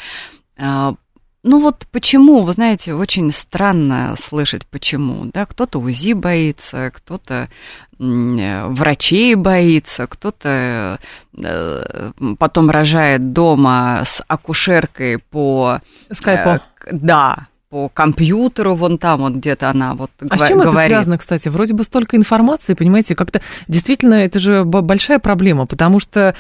[0.58, 0.94] Э,
[1.42, 7.48] ну вот почему, вы знаете, очень странно слышать почему, да, кто-то УЗИ боится, кто-то
[7.98, 11.00] врачей боится, кто-то
[11.38, 15.80] э, потом рожает дома с акушеркой по...
[16.12, 16.50] Скайпу.
[16.50, 16.60] Э,
[16.92, 20.42] да, по компьютеру, вон там вот где-то она вот а говорит.
[20.42, 21.50] А с чем это связано, кстати?
[21.50, 26.34] Вроде бы столько информации, понимаете, как-то действительно это же большая проблема, потому что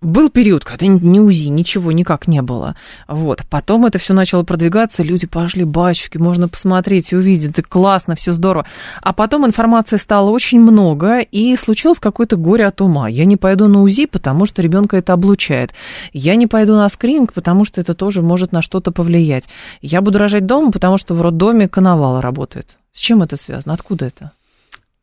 [0.00, 2.76] был период, когда ни УЗИ, ничего никак не было.
[3.08, 3.42] Вот.
[3.50, 8.32] Потом это все начало продвигаться, люди пошли, батюшки, можно посмотреть и увидеть, это классно, все
[8.32, 8.64] здорово.
[9.02, 13.08] А потом информации стало очень много, и случилось какое-то горе от ума.
[13.08, 15.72] Я не пойду на УЗИ, потому что ребенка это облучает.
[16.12, 19.46] Я не пойду на скрининг, потому что это тоже может на что-то повлиять.
[19.82, 22.76] Я буду рожать дома, потому что в роддоме коновал работает.
[22.92, 23.72] С чем это связано?
[23.72, 24.32] Откуда это?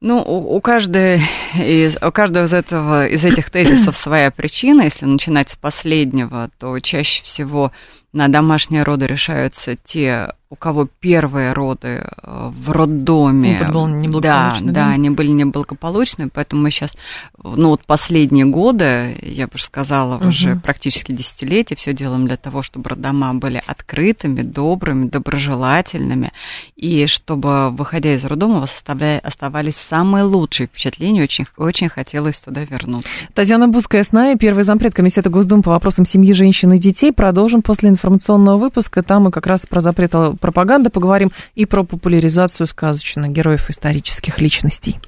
[0.02, 1.20] Ну, у, у, каждой
[1.56, 4.84] из, у каждого из, этого, из этих тезисов своя причина.
[4.84, 7.72] Если начинать с последнего, то чаще всего
[8.14, 13.58] на домашние роды решаются те у кого первые роды э, в роддоме.
[13.60, 14.72] Опыт был неблагополучный.
[14.72, 16.96] Да, да, они были неблагополучные, поэтому мы сейчас,
[17.42, 20.28] ну вот последние годы, я бы сказала, угу.
[20.28, 26.32] уже практически десятилетия, все делаем для того, чтобы роддома были открытыми, добрыми, доброжелательными,
[26.76, 28.84] и чтобы, выходя из роддома, у вас
[29.24, 33.10] оставались самые лучшие впечатления, очень, очень хотелось туда вернуться.
[33.34, 37.12] Татьяна Буская с нами, первый зампред Комитета Госдумы по вопросам семьи, женщин и детей.
[37.12, 39.02] Продолжим после информационного выпуска.
[39.02, 45.00] Там мы как раз про запрет пропаганды, поговорим и про популяризацию сказочных героев исторических личностей.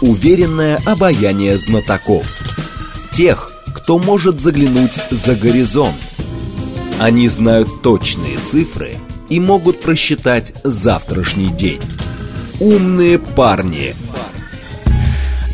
[0.00, 2.26] Уверенное обаяние знатоков.
[3.12, 5.94] Тех, кто может заглянуть за горизонт.
[6.98, 8.96] Они знают точные цифры
[9.28, 11.80] и могут просчитать завтрашний день.
[12.58, 13.94] Умные парни–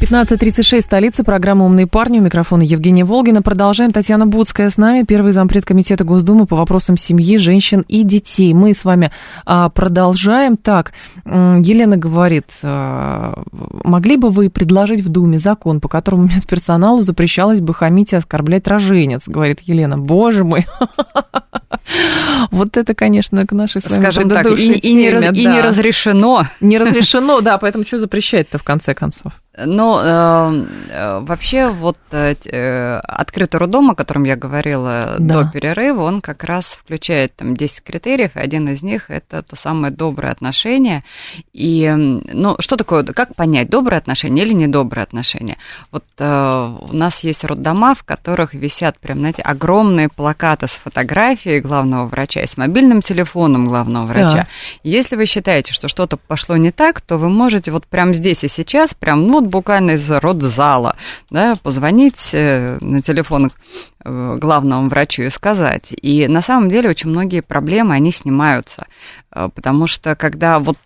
[0.00, 3.42] 15.36, столица, программа «Умные парни», у микрофона Евгения Волгина.
[3.42, 3.90] Продолжаем.
[3.90, 8.54] Татьяна Будская с нами, первый зампред комитета Госдумы по вопросам семьи, женщин и детей.
[8.54, 9.10] Мы с вами
[9.44, 10.56] а, продолжаем.
[10.56, 10.92] Так,
[11.26, 17.74] Елена говорит, а, могли бы вы предложить в Думе закон, по которому медперсоналу запрещалось бы
[17.74, 19.98] хамить и оскорблять роженец, говорит Елена.
[19.98, 20.64] Боже мой.
[22.50, 25.30] Вот это, конечно, к нашей с вами Скажем так, и, и, не, раз, да.
[25.30, 26.44] и не разрешено.
[26.60, 29.32] Не разрешено, да, поэтому что запрещать-то в конце концов?
[29.64, 35.42] Но э, э, вообще вот э, э, открытый роддом, о котором я говорила да.
[35.42, 39.56] до перерыва, он как раз включает там 10 критериев, и один из них это то
[39.56, 41.02] самое доброе отношение.
[41.52, 45.56] И, ну, что такое, как понять, доброе отношение или недоброе отношение?
[45.90, 51.60] Вот э, у нас есть роддома, в которых висят прям, знаете, огромные плакаты с фотографией
[51.60, 54.36] главного врача и с мобильным телефоном главного врача.
[54.36, 54.46] Да.
[54.84, 58.48] Если вы считаете, что что-то пошло не так, то вы можете вот прямо здесь и
[58.48, 60.96] сейчас, прям, ну, буквально из родзала,
[61.30, 63.50] да, позвонить э, на телефон
[64.04, 65.92] э, главному врачу и сказать.
[66.00, 68.86] И на самом деле очень многие проблемы, они снимаются,
[69.32, 70.78] э, потому что когда вот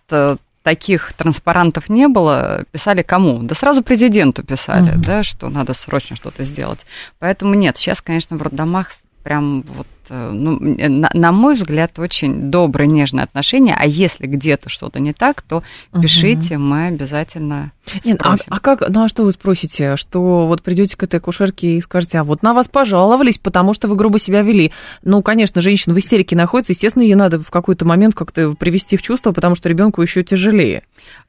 [0.62, 3.42] таких транспарантов не было, писали кому?
[3.42, 5.04] Да сразу президенту писали, mm-hmm.
[5.04, 6.86] да, что надо срочно что-то сделать.
[7.18, 12.86] Поэтому нет, сейчас, конечно, в роддомах прям вот ну, на, на мой взгляд, очень доброе,
[12.86, 13.76] нежное отношение.
[13.78, 15.62] А если где-то что-то не так, то
[16.00, 16.64] пишите, угу.
[16.64, 17.72] мы обязательно
[18.04, 21.76] Нет, а, а как, ну а что вы спросите, что вот придете к этой кушерке
[21.76, 24.72] и скажете, а вот на вас пожаловались, потому что вы грубо себя вели.
[25.02, 29.02] Ну, конечно, женщина в истерике находится, естественно, ей надо в какой-то момент как-то привести в
[29.02, 30.82] чувство, потому что ребенку еще тяжелее.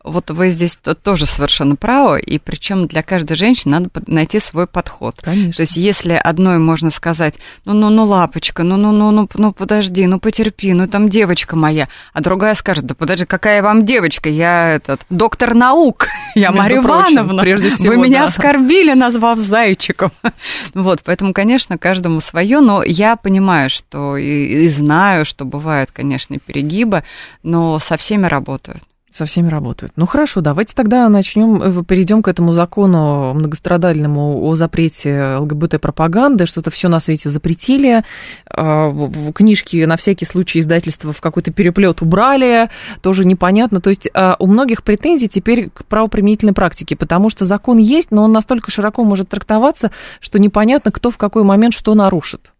[0.04, 5.16] Вот вы здесь тоже совершенно правы, и причем для каждой женщины надо найти свой подход.
[5.22, 5.54] Конечно.
[5.54, 9.54] То есть, если одной можно сказать, ну, ну, ну, лапочка, ну, ну, ну, ну, ну,
[9.54, 14.30] подожди, ну, потерпи, ну, там девочка моя, а другая скажет, да подожди, какая вам девочка,
[14.30, 18.26] я этот, доктор наук, я Между прочим, Ивановна, прежде всего, вы меня да.
[18.26, 20.12] оскорбили, назвав зайчиком.
[20.73, 26.38] вот, поэтому, конечно, каждому свое, но я понимаю, что и, и знаю, что бывают, конечно,
[26.39, 27.04] перегибы,
[27.43, 28.84] но со всеми работают.
[29.13, 29.93] Со всеми работают.
[29.95, 36.47] Ну хорошо, давайте тогда начнем, э, перейдем к этому закону многострадальному о запрете ЛГБТ-пропаганды.
[36.47, 38.04] Что-то все на свете запретили.
[38.49, 38.91] А,
[39.36, 42.71] книжки на всякий случай издательства в какой-то переплет убрали.
[43.04, 43.82] Тоже непонятно.
[43.82, 48.23] То есть а, у многих претензий теперь к правоприменительной практике, потому что закон есть, но
[48.23, 52.52] он настолько широко может трактоваться, что непонятно, кто в какой момент что нарушит.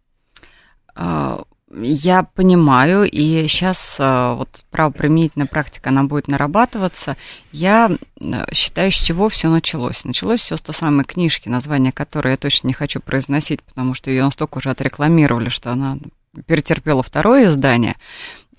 [1.76, 7.16] Я понимаю, и сейчас э, вот правоприменительная практика, она будет нарабатываться.
[7.50, 10.04] Я э, считаю, с чего все началось.
[10.04, 14.10] Началось все с той самой книжки, название которой я точно не хочу произносить, потому что
[14.10, 15.98] ее настолько уже отрекламировали, что она
[16.46, 17.96] перетерпела второе издание.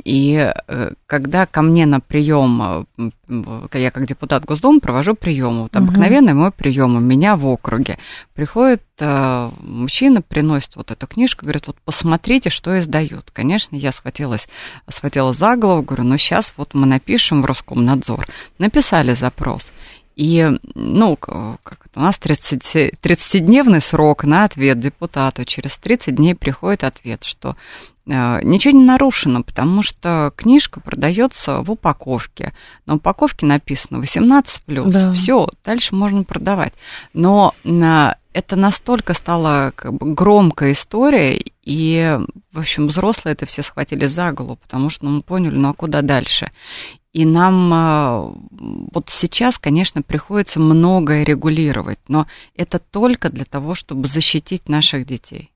[0.03, 0.35] И
[0.67, 6.33] э, когда ко мне на прием, э, я как депутат Госдумы провожу прием, вот обыкновенный
[6.33, 6.41] угу.
[6.41, 7.97] мой прием у меня в округе,
[8.33, 13.31] приходит э, мужчина, приносит вот эту книжку, говорит, вот посмотрите, что издают.
[13.31, 14.47] Конечно, я схватилась,
[14.89, 18.27] схватила за голову, говорю, ну сейчас вот мы напишем в Роскомнадзор.
[18.59, 19.71] Написали запрос.
[20.15, 25.43] И, ну, как это, у нас 30, 30-дневный срок на ответ депутату.
[25.43, 27.57] Через 30 дней приходит ответ, что
[28.07, 32.53] э, ничего не нарушено, потому что книжка продается в упаковке.
[32.85, 34.87] На упаковке написано 18 плюс.
[34.87, 35.11] Да.
[35.11, 36.73] Все, дальше можно продавать.
[37.13, 42.19] Но на это настолько стало как бы громкая история, и,
[42.51, 45.73] в общем, взрослые это все схватили за голову, потому что ну, мы поняли, ну а
[45.73, 46.51] куда дальше?
[47.15, 48.33] И нам а,
[48.91, 55.53] вот сейчас, конечно, приходится многое регулировать, но это только для того, чтобы защитить наших детей.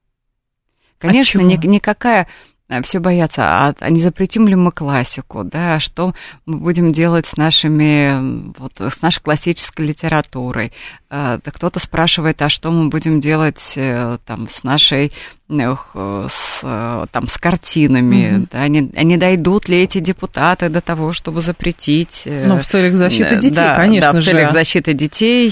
[0.99, 2.29] Конечно, ни, никакая
[2.69, 6.13] Э, все боятся, а, а не запретим ли мы классику, да, а что
[6.45, 10.71] мы будем делать с нашими, вот, с нашей классической литературой.
[11.09, 15.11] Э, да кто-то спрашивает, а что мы будем делать э, там с нашей
[15.49, 18.47] с, там, с картинами, mm-hmm.
[18.51, 22.23] да, не, не дойдут ли эти депутаты до того, чтобы запретить...
[22.25, 25.51] Ну, в целях защиты детей, да, конечно да, в целях защиты детей,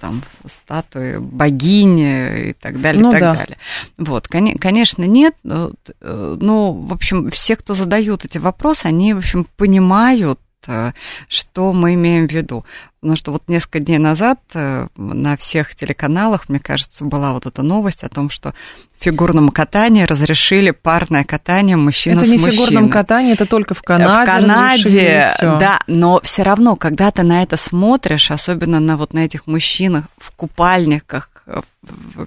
[0.00, 3.34] там, статуи богини и так далее, ну, и так да.
[3.34, 3.58] далее.
[3.98, 10.40] Вот, конечно, нет, ну, в общем, все, кто задают эти вопросы, они, в общем, понимают,
[10.66, 10.92] э,
[11.28, 12.64] что мы имеем в виду.
[13.00, 17.62] Потому что вот несколько дней назад э, на всех телеканалах, мне кажется, была вот эта
[17.62, 18.52] новость о том, что
[18.98, 22.48] в фигурном катании разрешили парное катание мужчина это с мужчиной.
[22.48, 24.22] Это не фигурном катании, это только в Канаде.
[24.22, 29.20] В Канаде, да, но все равно, когда ты на это смотришь, особенно на вот на
[29.20, 31.30] этих мужчинах в купальниках,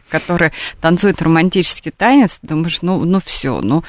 [0.10, 3.84] которые танцуют романтический танец, думаешь, ну, ну все, ну,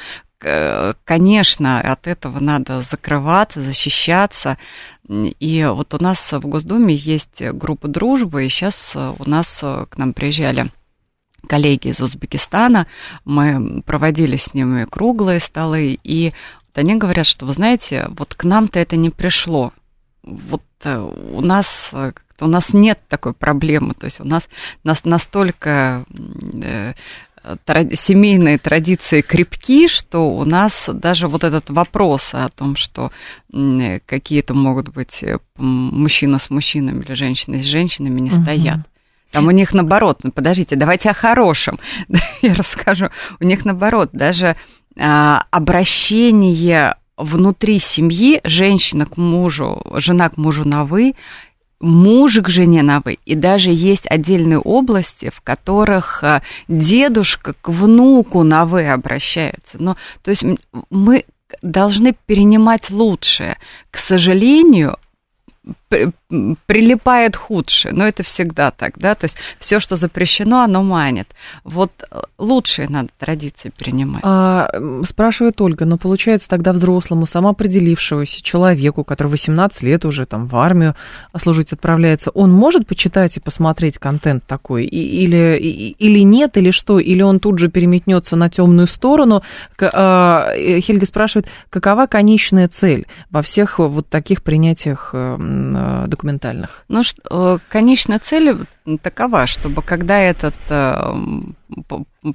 [1.03, 4.57] конечно, от этого надо закрываться, защищаться.
[5.07, 10.13] И вот у нас в Госдуме есть группа дружбы, и сейчас у нас к нам
[10.13, 10.71] приезжали
[11.47, 12.87] коллеги из Узбекистана,
[13.23, 16.33] мы проводили с ними круглые столы, и
[16.67, 19.71] вот они говорят, что, вы знаете, вот к нам-то это не пришло.
[20.23, 21.91] Вот э, у нас
[22.41, 24.49] у нас нет такой проблемы, то есть у нас,
[24.83, 26.05] нас настолько
[26.63, 26.93] э,
[27.93, 33.11] семейные традиции крепки, что у нас даже вот этот вопрос о том, что
[34.05, 38.79] какие-то могут быть э, мужчина с мужчинами или женщина с женщинами не стоят.
[39.31, 41.77] Там у них наоборот, ну, подождите, давайте о хорошем.
[42.41, 43.09] Я расскажу.
[43.39, 44.55] У них наоборот, даже
[44.97, 51.15] а, обращение внутри семьи, женщина к мужу, жена к мужу на вы,
[51.79, 53.17] муж к жене на вы.
[53.25, 59.77] И даже есть отдельные области, в которых а, дедушка к внуку на вы обращается.
[59.79, 60.43] Но, то есть
[60.89, 61.25] мы
[61.61, 63.57] должны перенимать лучшее.
[63.91, 64.97] К сожалению,
[65.89, 67.93] прилипает худшее.
[67.93, 71.27] Но это всегда так, да, то есть все, что запрещено, оно манит.
[71.63, 74.21] Вот э, лучшие надо традиции перенимать.
[74.23, 74.69] А,
[75.05, 80.95] спрашивает Ольга, но получается тогда взрослому, самоопределившегося человеку, который 18 лет уже там в армию
[81.37, 84.85] служить отправляется, он может почитать и посмотреть контент такой?
[84.85, 86.99] И, или, и, или нет, или что?
[86.99, 89.43] Или он тут же переметнется на темную сторону?
[89.79, 95.75] А, э, Хельга спрашивает, какова конечная цель во всех вот таких принятиях э?
[96.07, 96.85] Документальных?
[96.87, 98.55] Ну, э, конечная цель
[99.01, 101.13] такова, чтобы когда этот э,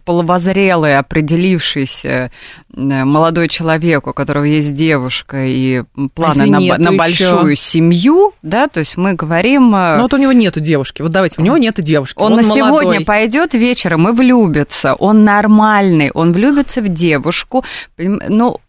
[0.05, 2.31] половозрелый, определившийся
[2.75, 5.85] э, молодой человек, у которого есть девушка и
[6.15, 9.71] планы на, нет, на большую семью, да, то есть мы говорим...
[9.71, 12.19] Ну вот у него нету девушки, вот давайте, у него нету девушки.
[12.19, 12.57] Он, он на молодой.
[12.57, 17.65] сегодня пойдет вечером и влюбится, он нормальный, он влюбится в девушку,
[17.97, 18.61] ну,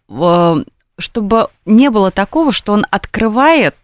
[0.98, 3.74] чтобы не было такого, что он открывает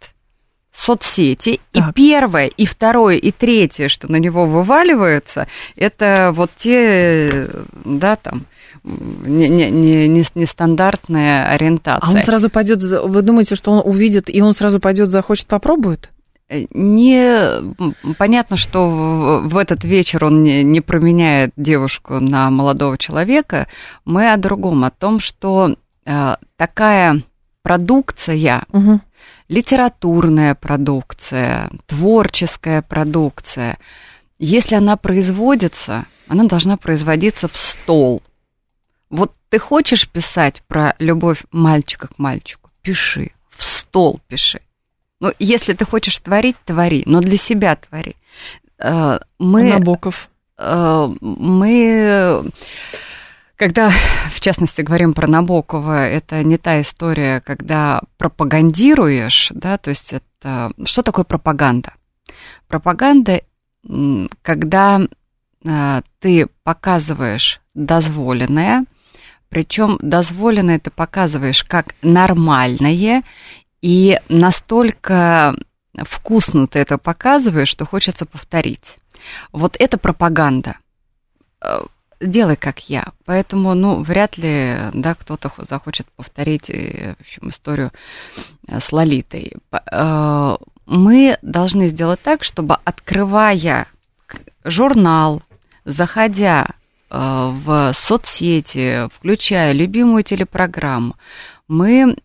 [0.78, 1.90] соцсети, так.
[1.90, 7.48] и первое, и второе, и третье, что на него вываливается, это вот те,
[7.84, 8.46] да, там,
[8.84, 12.08] не, не, не, нестандартная ориентация.
[12.08, 16.10] А он сразу пойдет, вы думаете, что он увидит, и он сразу пойдет, захочет, попробует?
[16.48, 17.74] Э, не
[18.16, 23.66] понятно, что в, в этот вечер он не, не променяет девушку на молодого человека.
[24.04, 25.74] Мы о другом, о том, что
[26.06, 27.22] э, такая
[27.68, 29.00] продукция, угу
[29.48, 33.78] литературная продукция, творческая продукция,
[34.38, 38.22] если она производится, она должна производиться в стол.
[39.10, 44.60] Вот ты хочешь писать про любовь мальчика к мальчику, пиши, в стол пиши.
[45.20, 48.14] Ну, если ты хочешь творить, твори, но для себя твори.
[48.78, 50.28] Э, мы, Набоков.
[50.58, 52.52] Э, мы
[53.58, 53.90] когда,
[54.30, 60.72] в частности, говорим про Набокова, это не та история, когда пропагандируешь, да, то есть это...
[60.84, 61.92] Что такое пропаганда?
[62.68, 63.42] Пропаганда,
[64.42, 65.00] когда
[65.64, 68.84] э, ты показываешь дозволенное,
[69.48, 73.24] причем дозволенное ты показываешь как нормальное,
[73.82, 75.56] и настолько
[76.04, 78.98] вкусно ты это показываешь, что хочется повторить.
[79.50, 80.76] Вот это пропаганда
[81.60, 81.80] э,
[82.20, 83.12] делай как я.
[83.24, 87.90] Поэтому, ну, вряд ли, да, кто-то захочет повторить э, в общем, историю
[88.66, 89.54] э, с Лолитой.
[89.90, 93.86] Э, мы должны сделать так, чтобы, открывая
[94.64, 95.42] журнал,
[95.84, 96.68] заходя
[97.10, 101.16] в соцсети, включая любимую телепрограмму,
[101.66, 102.16] мы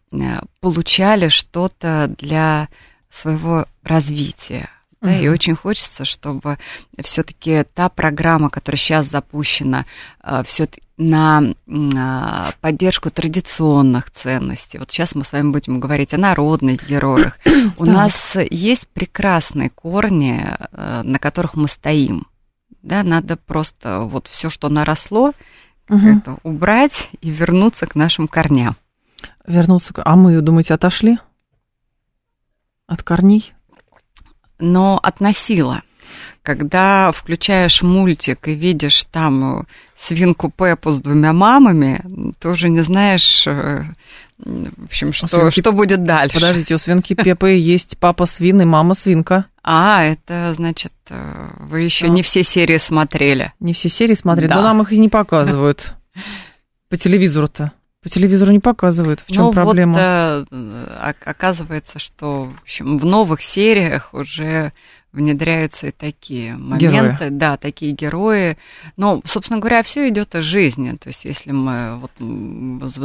[0.60, 2.67] получали что-то для
[3.10, 4.69] своего развития,
[5.03, 6.57] да, и очень хочется, чтобы
[7.03, 9.85] все-таки та программа, которая сейчас запущена,
[10.23, 11.43] э, все на
[11.95, 14.77] а, поддержку традиционных ценностей.
[14.77, 17.37] Вот сейчас мы с вами будем говорить о народных героях.
[17.77, 22.27] У нас есть прекрасные корни, э, на которых мы стоим.
[22.83, 25.33] Да, надо просто вот все, что наросло,
[25.87, 28.75] это убрать и вернуться к нашим корням.
[29.45, 29.93] Вернуться.
[30.03, 31.17] А мы, думаете, отошли
[32.87, 33.53] от корней?
[34.63, 35.84] Но относила.
[36.41, 39.63] Когда включаешь мультик и видишь там э,
[39.97, 42.04] свинку Пеппу с двумя мамами,
[42.39, 43.84] ты уже не знаешь, э,
[44.38, 45.62] в общем, что, свинки...
[45.62, 46.36] что будет дальше.
[46.36, 49.45] Подождите, у свинки Пеппы есть папа свин и мама свинка.
[49.63, 53.54] А, это значит, э, вы еще не все серии смотрели.
[53.62, 54.56] Не все серии смотрели, да.
[54.56, 55.93] но нам их и не показывают
[56.89, 57.71] по телевизору-то.
[58.03, 59.23] По телевизору не показывают.
[59.25, 60.39] В чем ну, проблема?
[60.39, 64.73] Вот, э, оказывается, что в, общем, в новых сериях уже
[65.13, 67.29] внедряются и такие моменты, герои.
[67.29, 68.57] да, такие герои.
[68.97, 70.97] Но, собственно говоря, все идет из жизни.
[70.97, 72.11] То есть, если мы вот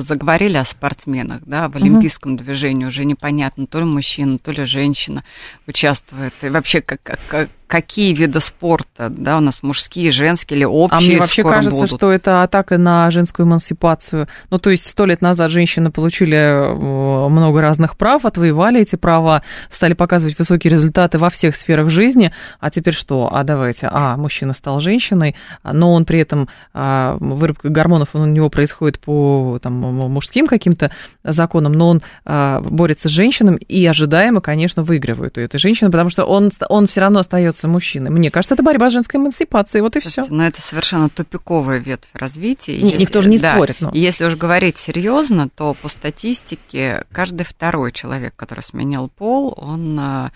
[0.05, 2.43] заговорили о спортсменах, да, в олимпийском угу.
[2.43, 5.23] движении уже непонятно, то ли мужчина, то ли женщина
[5.67, 10.99] участвует, и вообще как, как, какие виды спорта, да, у нас мужские, женские или общие.
[10.99, 11.91] А мне вообще кажется, будут.
[11.91, 14.27] что это атака на женскую эмансипацию.
[14.51, 19.43] Ну, то есть сто лет назад женщины получили э, много разных прав, отвоевали эти права,
[19.71, 23.31] стали показывать высокие результаты во всех сферах жизни, а теперь что?
[23.33, 28.49] А давайте, а, мужчина стал женщиной, но он при этом, а, выработка гормонов у него
[28.49, 30.91] происходит по там, мужским каким-то
[31.23, 36.09] законам, но он а, борется с женщинами и ожидаемо, конечно, выигрывает у этой женщины, потому
[36.09, 38.11] что он, он все равно остается мужчиной.
[38.11, 40.25] Мне кажется, это борьба с женской эмансипацией, вот и все.
[40.29, 42.81] Но это совершенно тупиковая ветвь развития.
[42.81, 43.81] Не, если, никто же не да, спорит.
[43.81, 43.91] Но...
[43.93, 50.31] Если уж говорить серьезно, то по статистике каждый второй человек, который сменил пол, он а,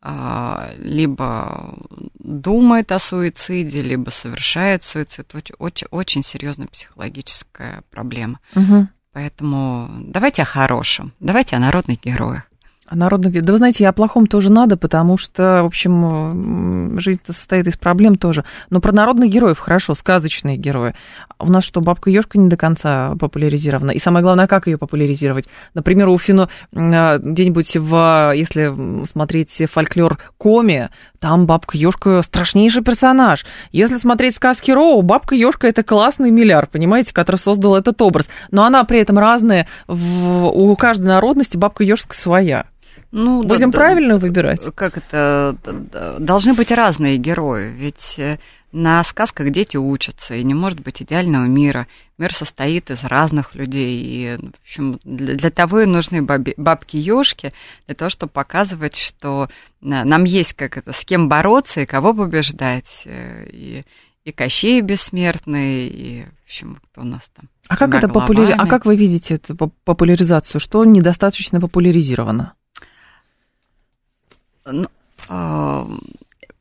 [0.00, 1.76] а, либо
[2.18, 5.34] думает о суициде, либо совершает суицид.
[5.34, 8.38] Очень, очень, очень серьезная психологическая проблема.
[8.54, 8.88] Угу.
[9.12, 12.47] Поэтому давайте о хорошем, давайте о народных героях.
[12.90, 13.42] О народных...
[13.44, 17.76] Да вы знаете, и о плохом тоже надо, потому что, в общем, жизнь состоит из
[17.76, 18.44] проблем тоже.
[18.70, 20.94] Но про народных героев хорошо, сказочные герои.
[21.38, 23.90] У нас что, бабка Ёшка не до конца популяризирована?
[23.90, 25.44] И самое главное, как ее популяризировать?
[25.74, 33.44] Например, у Фино а, где-нибудь в, если смотреть фольклор Коми, там бабка Ёшка страшнейший персонаж.
[33.70, 38.30] Если смотреть сказки Роу, бабка Ёшка это классный миллиар, понимаете, который создал этот образ.
[38.50, 42.64] Но она при этом разная, у каждой народности бабка Ёшка своя.
[43.10, 44.74] Ну, Будем да, правильно да, выбирать?
[44.74, 45.56] Как это?
[46.18, 48.38] Должны быть разные герои, ведь э,
[48.70, 51.86] на сказках дети учатся, и не может быть идеального мира.
[52.18, 57.54] Мир состоит из разных людей, и, в общем, для, для того и нужны бабки-ёшки,
[57.86, 59.48] для того, чтобы показывать, что
[59.80, 63.84] нам есть как это, с кем бороться и кого побеждать, э, и,
[64.24, 67.48] и Кощей бессмертный, и, в общем, кто у нас там?
[67.68, 68.52] А как, это популяри...
[68.52, 70.60] а как вы видите эту популяризацию?
[70.60, 72.52] Что недостаточно популяризировано?
[74.72, 74.88] Ну,
[75.28, 75.86] э,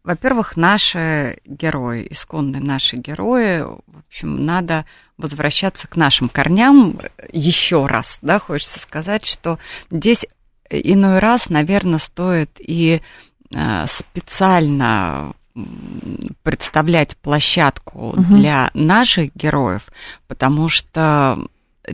[0.04, 4.86] во-первых, наши герои, исконные наши герои, в общем, надо
[5.18, 7.00] возвращаться к нашим корням
[7.32, 9.60] еще раз, да, хочется сказать, что
[9.92, 10.26] здесь
[10.70, 13.02] иной раз, наверное, стоит и
[13.54, 15.34] э, специально
[16.44, 18.22] представлять площадку угу.
[18.22, 19.84] для наших героев,
[20.28, 21.48] потому что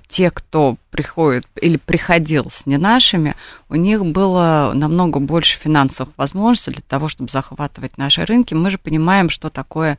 [0.07, 3.35] те, кто приходит или приходил с не нашими,
[3.69, 8.53] у них было намного больше финансовых возможностей для того, чтобы захватывать наши рынки.
[8.53, 9.97] Мы же понимаем, что такое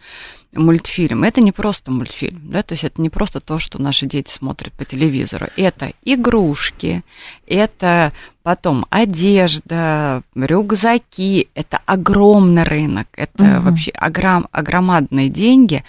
[0.54, 1.24] мультфильм.
[1.24, 4.72] Это не просто мультфильм, да, то есть это не просто то, что наши дети смотрят
[4.72, 5.48] по телевизору.
[5.56, 7.02] Это игрушки,
[7.46, 13.70] это потом одежда, рюкзаки, это огромный рынок, это угу.
[13.70, 15.84] вообще огром, огромадные деньги.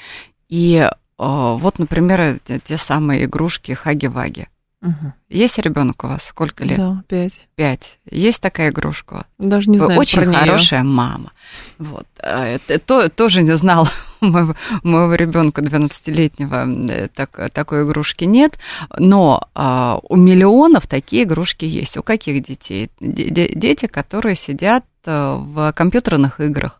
[0.49, 4.47] И вот, например, те самые игрушки Хаги-Ваги.
[4.85, 5.13] Угу.
[5.29, 6.23] Есть ребенок у вас?
[6.23, 6.77] Сколько лет?
[6.77, 7.47] Да, пять.
[7.55, 7.97] Пять.
[8.09, 9.25] Есть такая игрушка?
[9.39, 9.99] Даже не знаю.
[9.99, 10.89] Очень про хорошая неё.
[10.89, 11.31] мама.
[11.79, 12.05] Вот.
[12.21, 13.89] А, это, то, тоже не знала
[14.21, 18.59] моего, моего ребенка 12-летнего э, так, такой игрушки нет.
[18.95, 21.97] Но а, у миллионов такие игрушки есть.
[21.97, 22.91] У каких детей?
[22.99, 26.79] Дети, которые сидят э, в компьютерных играх.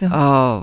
[0.00, 0.10] Да.
[0.12, 0.62] А,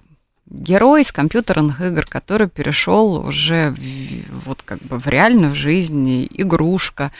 [0.50, 7.12] герой из компьютерных игр, который перешел уже в, вот как бы в реальную жизнь, игрушка,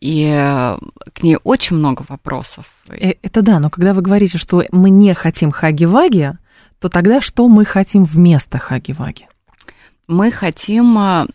[0.00, 0.76] и э,
[1.14, 2.66] к ней очень много вопросов.
[2.88, 6.32] Э, это да, но когда вы говорите, что мы не хотим хаги-ваги,
[6.78, 9.28] то тогда что мы хотим вместо хаги-ваги?
[10.06, 11.26] Мы хотим э,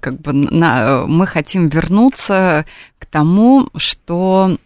[0.00, 2.66] как бы на, мы хотим вернуться
[2.98, 4.56] к тому, что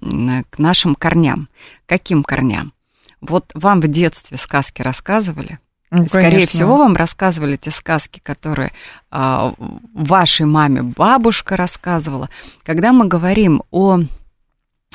[0.00, 1.48] к нашим корням.
[1.86, 2.72] Каким корням?
[3.20, 5.58] Вот вам в детстве сказки рассказывали?
[5.90, 6.58] Ну, Скорее конечно.
[6.58, 8.72] всего, вам рассказывали те сказки, которые
[9.10, 9.54] а,
[9.94, 12.28] вашей маме бабушка рассказывала.
[12.64, 14.00] Когда мы говорим о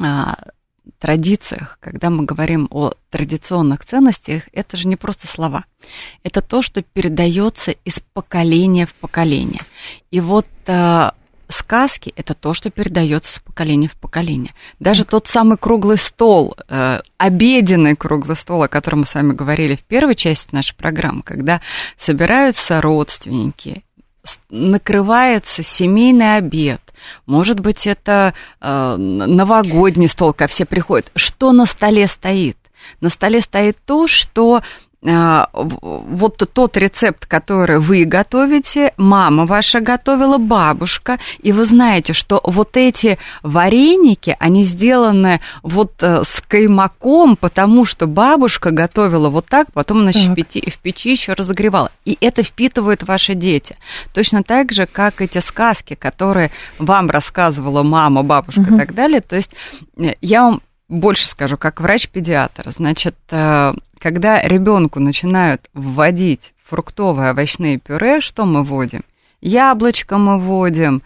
[0.01, 0.35] а,
[0.99, 5.65] традициях, когда мы говорим о традиционных ценностях, это же не просто слова.
[6.23, 9.61] Это то, что передается из поколения в поколение.
[10.11, 11.13] И вот а,
[11.49, 14.53] сказки это то, что передается с поколения в поколение.
[14.79, 19.75] Даже тот самый круглый стол, э, обеденный круглый стол, о котором мы с вами говорили
[19.75, 21.61] в первой части нашей программы, когда
[21.97, 23.83] собираются родственники,
[24.49, 26.81] накрывается семейный обед,
[27.25, 31.11] может быть, это э, новогодний стол, когда все приходят.
[31.15, 32.57] Что на столе стоит?
[33.01, 34.61] На столе стоит то, что
[35.01, 42.75] вот тот рецепт, который вы готовите, мама ваша готовила, бабушка, и вы знаете, что вот
[42.75, 49.99] эти вареники, они сделаны вот э, с каймаком, потому что бабушка готовила вот так, потом
[49.99, 51.91] она в печи, в печи еще разогревала.
[52.03, 53.77] И это впитывают ваши дети.
[54.13, 58.75] Точно так же, как эти сказки, которые вам рассказывала мама, бабушка угу.
[58.75, 59.21] и так далее.
[59.21, 59.51] То есть
[59.97, 67.77] э, я вам больше скажу, как врач-педиатр, значит, э, когда ребенку начинают вводить фруктовые овощные
[67.77, 69.03] пюре, что мы вводим?
[69.41, 71.01] Яблочко мы вводим,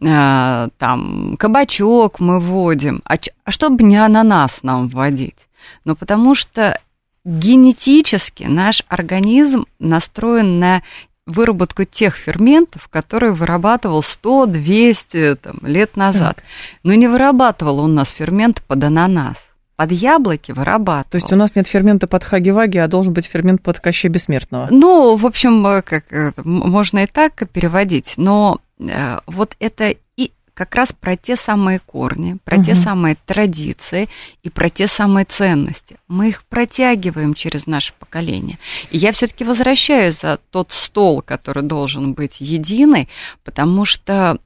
[0.00, 3.02] э, там, кабачок мы вводим.
[3.04, 3.14] А,
[3.44, 5.36] а что бы не ананас нам вводить?
[5.84, 6.78] Ну, потому что
[7.24, 10.82] генетически наш организм настроен на
[11.26, 16.36] выработку тех ферментов, которые вырабатывал 100-200 там, лет назад.
[16.36, 16.44] Так.
[16.82, 19.36] Но не вырабатывал он у нас фермент под ананас.
[19.80, 21.10] Под яблоки вырабатывал.
[21.10, 24.68] То есть у нас нет фермента под хаги-ваги, а должен быть фермент под Кощей Бессмертного.
[24.70, 30.32] Ну, в общем, э, как, э, можно и так переводить, но э, вот это и
[30.52, 32.66] как раз про те самые корни, про угу.
[32.66, 34.10] те самые традиции
[34.42, 35.96] и про те самые ценности.
[36.08, 38.58] Мы их протягиваем через наше поколение.
[38.90, 43.08] И я все-таки возвращаюсь за тот стол, который должен быть единый,
[43.44, 44.36] потому что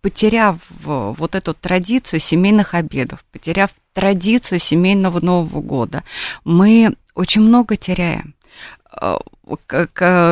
[0.00, 6.04] потеряв вот эту традицию семейных обедов, потеряв традицию семейного Нового года,
[6.44, 8.34] мы очень много теряем.
[9.00, 9.16] Э,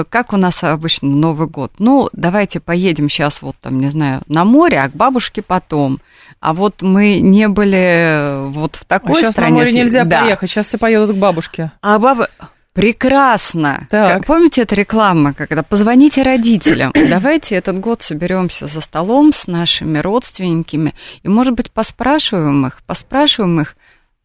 [0.09, 1.73] как у нас обычно Новый год?
[1.79, 6.01] Ну, давайте поедем сейчас вот там, не знаю, на море, а к бабушке потом.
[6.41, 9.53] А вот мы не были вот в такой а сейчас стране.
[9.53, 10.21] на море нельзя да.
[10.21, 11.73] поехать, сейчас все поедут к бабушке.
[11.83, 12.29] А баба...
[12.73, 13.87] Прекрасно.
[13.91, 14.25] Так.
[14.27, 20.95] Помните эту рекламу, когда позвоните родителям, давайте этот год соберемся за столом с нашими родственниками
[21.23, 23.77] и, может быть, поспрашиваем их, поспрашиваем их,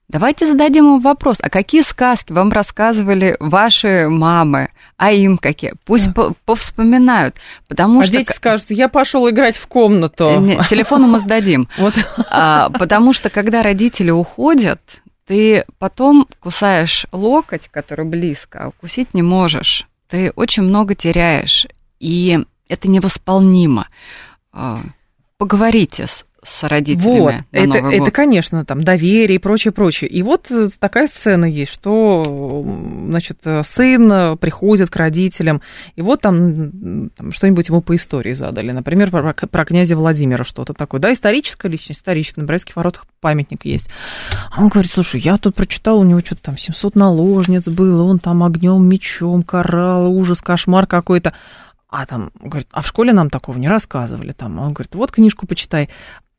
[0.10, 5.74] Давайте зададим им вопрос, а какие сказки вам рассказывали ваши мамы, а им какие?
[5.84, 6.30] Пусть да.
[6.46, 7.36] повспоминают,
[7.68, 8.14] потому а что...
[8.14, 10.40] дети скажут, я пошел играть в комнату.
[10.40, 11.68] Нет, телефону мы сдадим.
[11.78, 11.94] Вот.
[12.32, 14.80] А, потому что, когда родители уходят,
[15.28, 19.86] ты потом кусаешь локоть, который близко, а укусить не можешь.
[20.08, 21.68] Ты очень много теряешь,
[22.00, 23.90] и это невосполнимо.
[24.54, 24.80] А,
[25.38, 27.20] поговорите с, с родителями.
[27.20, 30.10] Вот, это, это, конечно, там доверие и прочее, прочее.
[30.10, 32.24] И вот э, такая сцена есть, что,
[33.08, 35.62] значит, э, сын приходит к родителям,
[35.96, 40.74] и вот там, там что-нибудь ему по истории задали, например, про, про князя Владимира что-то
[40.74, 43.90] такое, да, историческая личность, историческая, на Брестских воротах памятник есть.
[44.52, 48.20] А он говорит, слушай, я тут прочитал, у него что-то там 700 наложниц было, он
[48.20, 51.34] там огнем, мечом карал, ужас, кошмар какой-то.
[51.90, 54.34] А там, говорит, а в школе нам такого не рассказывали.
[54.34, 55.90] Там, он говорит, вот книжку почитай.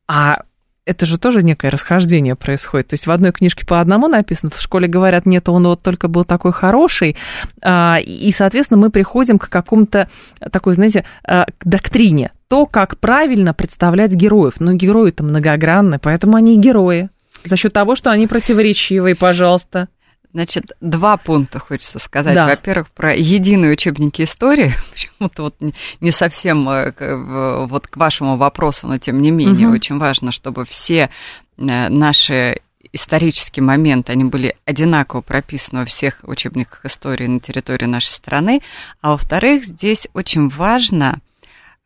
[0.09, 0.41] А
[0.85, 2.87] это же тоже некое расхождение происходит.
[2.87, 6.07] То есть в одной книжке по одному написано, в школе говорят, нет, он вот только
[6.07, 7.15] был такой хороший,
[7.61, 10.09] а, и, соответственно, мы приходим к какому-то
[10.51, 12.31] такой, знаете, а, к доктрине.
[12.47, 14.55] То, как правильно представлять героев.
[14.57, 17.09] Но герои-то многогранны, поэтому они и герои.
[17.43, 19.89] За счет того, что они противоречивые, пожалуйста.
[20.31, 22.35] Значит, два пункта хочется сказать.
[22.35, 22.45] Да.
[22.45, 24.73] Во-первых, про единые учебники истории.
[24.91, 25.55] Почему-то вот
[26.01, 29.75] не совсем э, вот к вашему вопросу, но тем не менее угу.
[29.75, 31.09] очень важно, чтобы все
[31.57, 32.61] э, наши
[32.93, 38.61] исторические моменты, они были одинаково прописаны во всех учебниках истории на территории нашей страны.
[39.01, 41.17] А во-вторых, здесь очень важна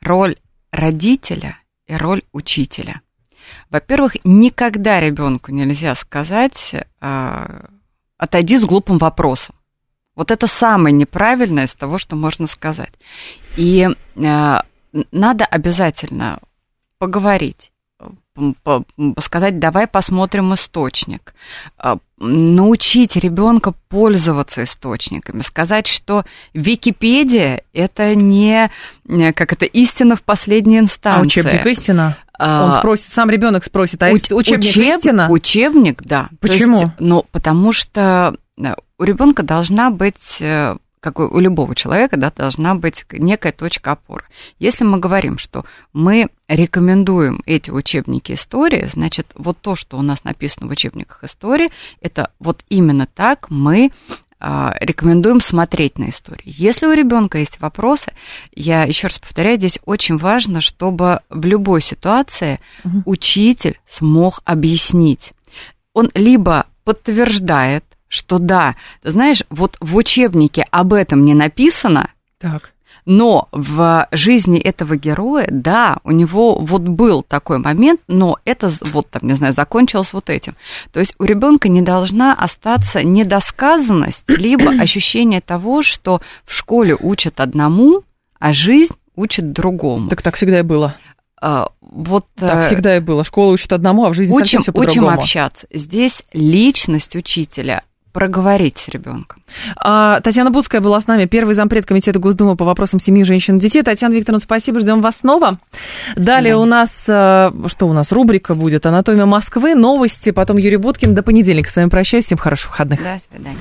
[0.02, 0.36] роль
[0.72, 3.02] родителя и роль учителя.
[3.70, 7.66] Во-первых, никогда ребенку нельзя сказать а,
[8.24, 9.56] отойди с глупым вопросом.
[10.16, 12.94] Вот это самое неправильное из того, что можно сказать.
[13.58, 14.58] И э,
[15.12, 16.40] надо обязательно
[17.00, 17.72] поговорить,
[19.20, 21.34] сказать, давай посмотрим источник,
[21.84, 28.72] э, научить ребенка пользоваться источниками, сказать, что Википедия это не
[29.34, 31.42] как это истина в последней инстанции.
[31.42, 32.18] А учебник истина?
[32.40, 35.30] Он а, спросит, сам ребенок спросит, а Уч- учебник учеб, истина?
[35.30, 36.30] Учебник, да.
[36.40, 36.80] Почему?
[36.80, 42.32] есть, ну, потому что э, у ребенка должна быть э, как у любого человека, да,
[42.32, 44.24] должна быть некая точка опоры.
[44.58, 50.24] Если мы говорим, что мы рекомендуем эти учебники истории, значит, вот то, что у нас
[50.24, 53.92] написано в учебниках истории, это вот именно так мы
[54.80, 56.44] рекомендуем смотреть на истории.
[56.46, 58.12] Если у ребенка есть вопросы,
[58.54, 63.04] я еще раз повторяю, здесь очень важно, чтобы в любой ситуации угу.
[63.06, 65.34] учитель смог объяснить.
[65.94, 72.73] Он либо подтверждает, что да, ты знаешь, вот в учебнике об этом не написано, так.
[73.06, 79.10] Но в жизни этого героя, да, у него вот был такой момент, но это вот
[79.10, 80.56] там, не знаю, закончилось вот этим.
[80.92, 87.40] То есть у ребенка не должна остаться недосказанность, либо ощущение того, что в школе учат
[87.40, 88.04] одному,
[88.40, 90.10] а жизнь учит другому.
[90.10, 90.96] Так так всегда и было.
[91.42, 93.26] А, вот так э, всегда и было.
[93.26, 95.08] Школа учит одному, а в жизни учим, совсем все по-другому.
[95.08, 95.68] Учим общаться.
[95.72, 97.84] Здесь личность учителя
[98.14, 99.42] проговорить с ребенком.
[99.76, 103.60] А, Татьяна Будская была с нами, первый зампред комитета Госдумы по вопросам семьи, женщин и
[103.60, 103.84] детей.
[103.84, 105.60] Татьяна Викторовна, спасибо, ждем вас снова.
[106.16, 106.60] Далее да.
[106.60, 111.16] у нас, э, что у нас, рубрика будет «Анатомия Москвы», новости, потом Юрий Буткин.
[111.16, 113.00] До понедельника с вами прощаюсь, всем хороших выходных.
[113.02, 113.58] До свидания.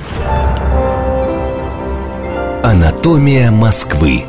[2.63, 4.25] «Анатомия Москвы».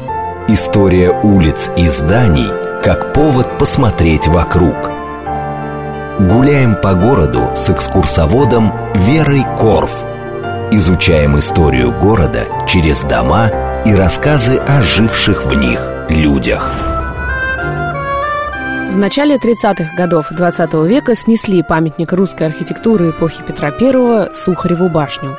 [0.47, 2.49] История улиц и зданий
[2.83, 5.02] как повод посмотреть вокруг.
[6.19, 10.05] Гуляем по городу с экскурсоводом Верой Корф.
[10.71, 13.49] Изучаем историю города через дома
[13.83, 16.71] и рассказы о живших в них людях.
[18.91, 25.35] В начале 30-х годов XX века снесли памятник русской архитектуры эпохи Петра I Сухареву башню.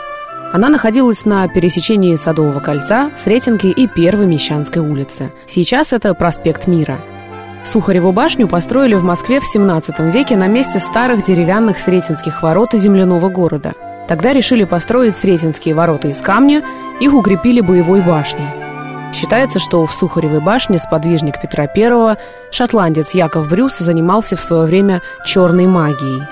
[0.53, 5.33] Она находилась на пересечении Садового кольца, Сретенки и Первой Мещанской улицы.
[5.47, 6.99] Сейчас это проспект Мира–
[7.65, 12.79] Сухареву башню построили в Москве в 17 веке на месте старых деревянных Сретенских ворот и
[12.79, 13.73] земляного города.
[14.07, 16.63] Тогда решили построить Сретенские ворота из камня,
[17.01, 18.47] их укрепили боевой башней.
[19.15, 22.17] Считается, что в Сухаревой башне сподвижник Петра I,
[22.51, 26.23] шотландец Яков Брюс, занимался в свое время черной магией.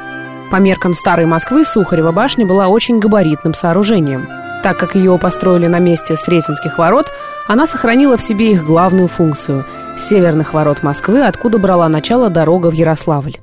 [0.50, 4.28] По меркам старой Москвы Сухарева башня была очень габаритным сооружением.
[4.62, 7.06] Так как ее построили на месте Сретенских ворот,
[7.48, 9.66] она сохранила в себе их главную функцию–
[9.98, 13.38] северных ворот Москвы, откуда брала начало дорога в Ярославль.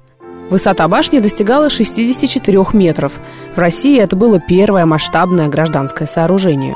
[0.49, 3.13] Высота башни достигала 64 метров.
[3.55, 6.75] В России это было первое масштабное гражданское сооружение.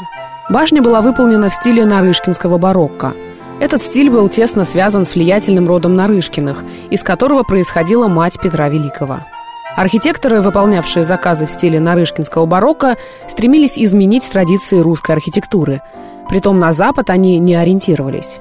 [0.49, 3.13] Башня была выполнена в стиле нарышкинского барокко.
[3.59, 9.21] Этот стиль был тесно связан с влиятельным родом Нарышкиных, из которого происходила мать Петра Великого.
[9.75, 12.97] Архитекторы, выполнявшие заказы в стиле нарышкинского барокко,
[13.27, 15.81] стремились изменить традиции русской архитектуры.
[16.29, 18.37] Притом на Запад они не ориентировались.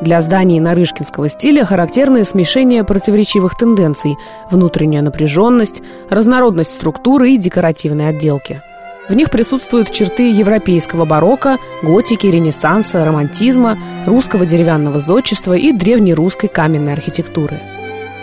[0.00, 4.16] Для зданий нарышкинского стиля характерны смешение противоречивых тенденций,
[4.50, 8.62] внутренняя напряженность, разнородность структуры и декоративной отделки.
[9.10, 13.76] В них присутствуют черты европейского барокко, готики, ренессанса, романтизма,
[14.06, 17.60] русского деревянного зодчества и древнерусской каменной архитектуры.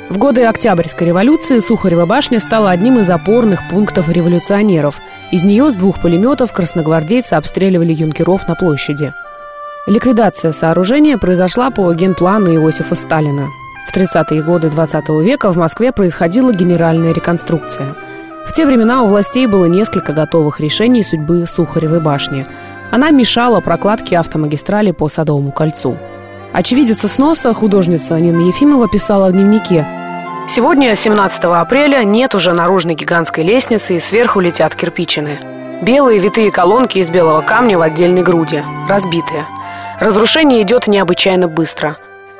[0.09, 4.99] В годы Октябрьской революции Сухарева башня стала одним из опорных пунктов революционеров.
[5.31, 9.13] Из нее с двух пулеметов красногвардейцы обстреливали юнкеров на площади–
[9.87, 13.47] Ликвидация сооружения произошла по генплану Иосифа Сталина.
[13.87, 17.95] В 30-е годы 20 века в Москве происходила генеральная реконструкция.
[18.45, 22.45] В те времена у властей было несколько готовых решений судьбы Сухаревой башни.
[22.91, 25.97] Она мешала прокладке автомагистрали по Садовому кольцу.
[26.57, 29.85] Очевидец сноса художница Нина Ефимова писала в дневнике
[30.49, 35.39] «Сегодня, 17 апреля, нет уже наружной гигантской лестницы и сверху летят кирпичины.
[35.83, 39.45] Белые витые колонки из белого камня в отдельной груди, разбитые–
[39.99, 41.97] Разрушение идет необычайно быстро.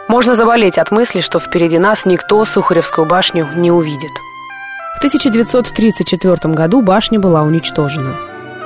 [0.08, 4.12] Можно заболеть от мысли, что впереди нас никто Сухаревскую башню не увидит.
[4.96, 8.16] В 1934 году башня была уничтожена.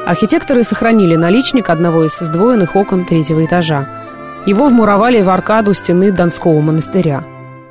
[0.06, 3.88] Архитекторы сохранили наличник одного из сдвоенных окон третьего этажа.
[4.46, 7.24] Его вмуровали в аркаду стены Донского монастыря.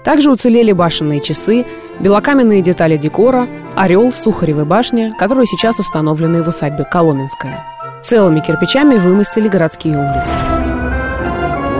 [0.05, 1.67] Также уцелели башенные часы,
[1.99, 7.65] белокаменные детали декора, орел Сухаревой башни, которые сейчас установлены в усадьбе Коломенская.
[8.03, 10.35] Целыми кирпичами вымостили городские улицы.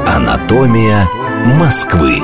[0.07, 1.09] Анатомия
[1.59, 2.21] Москвы.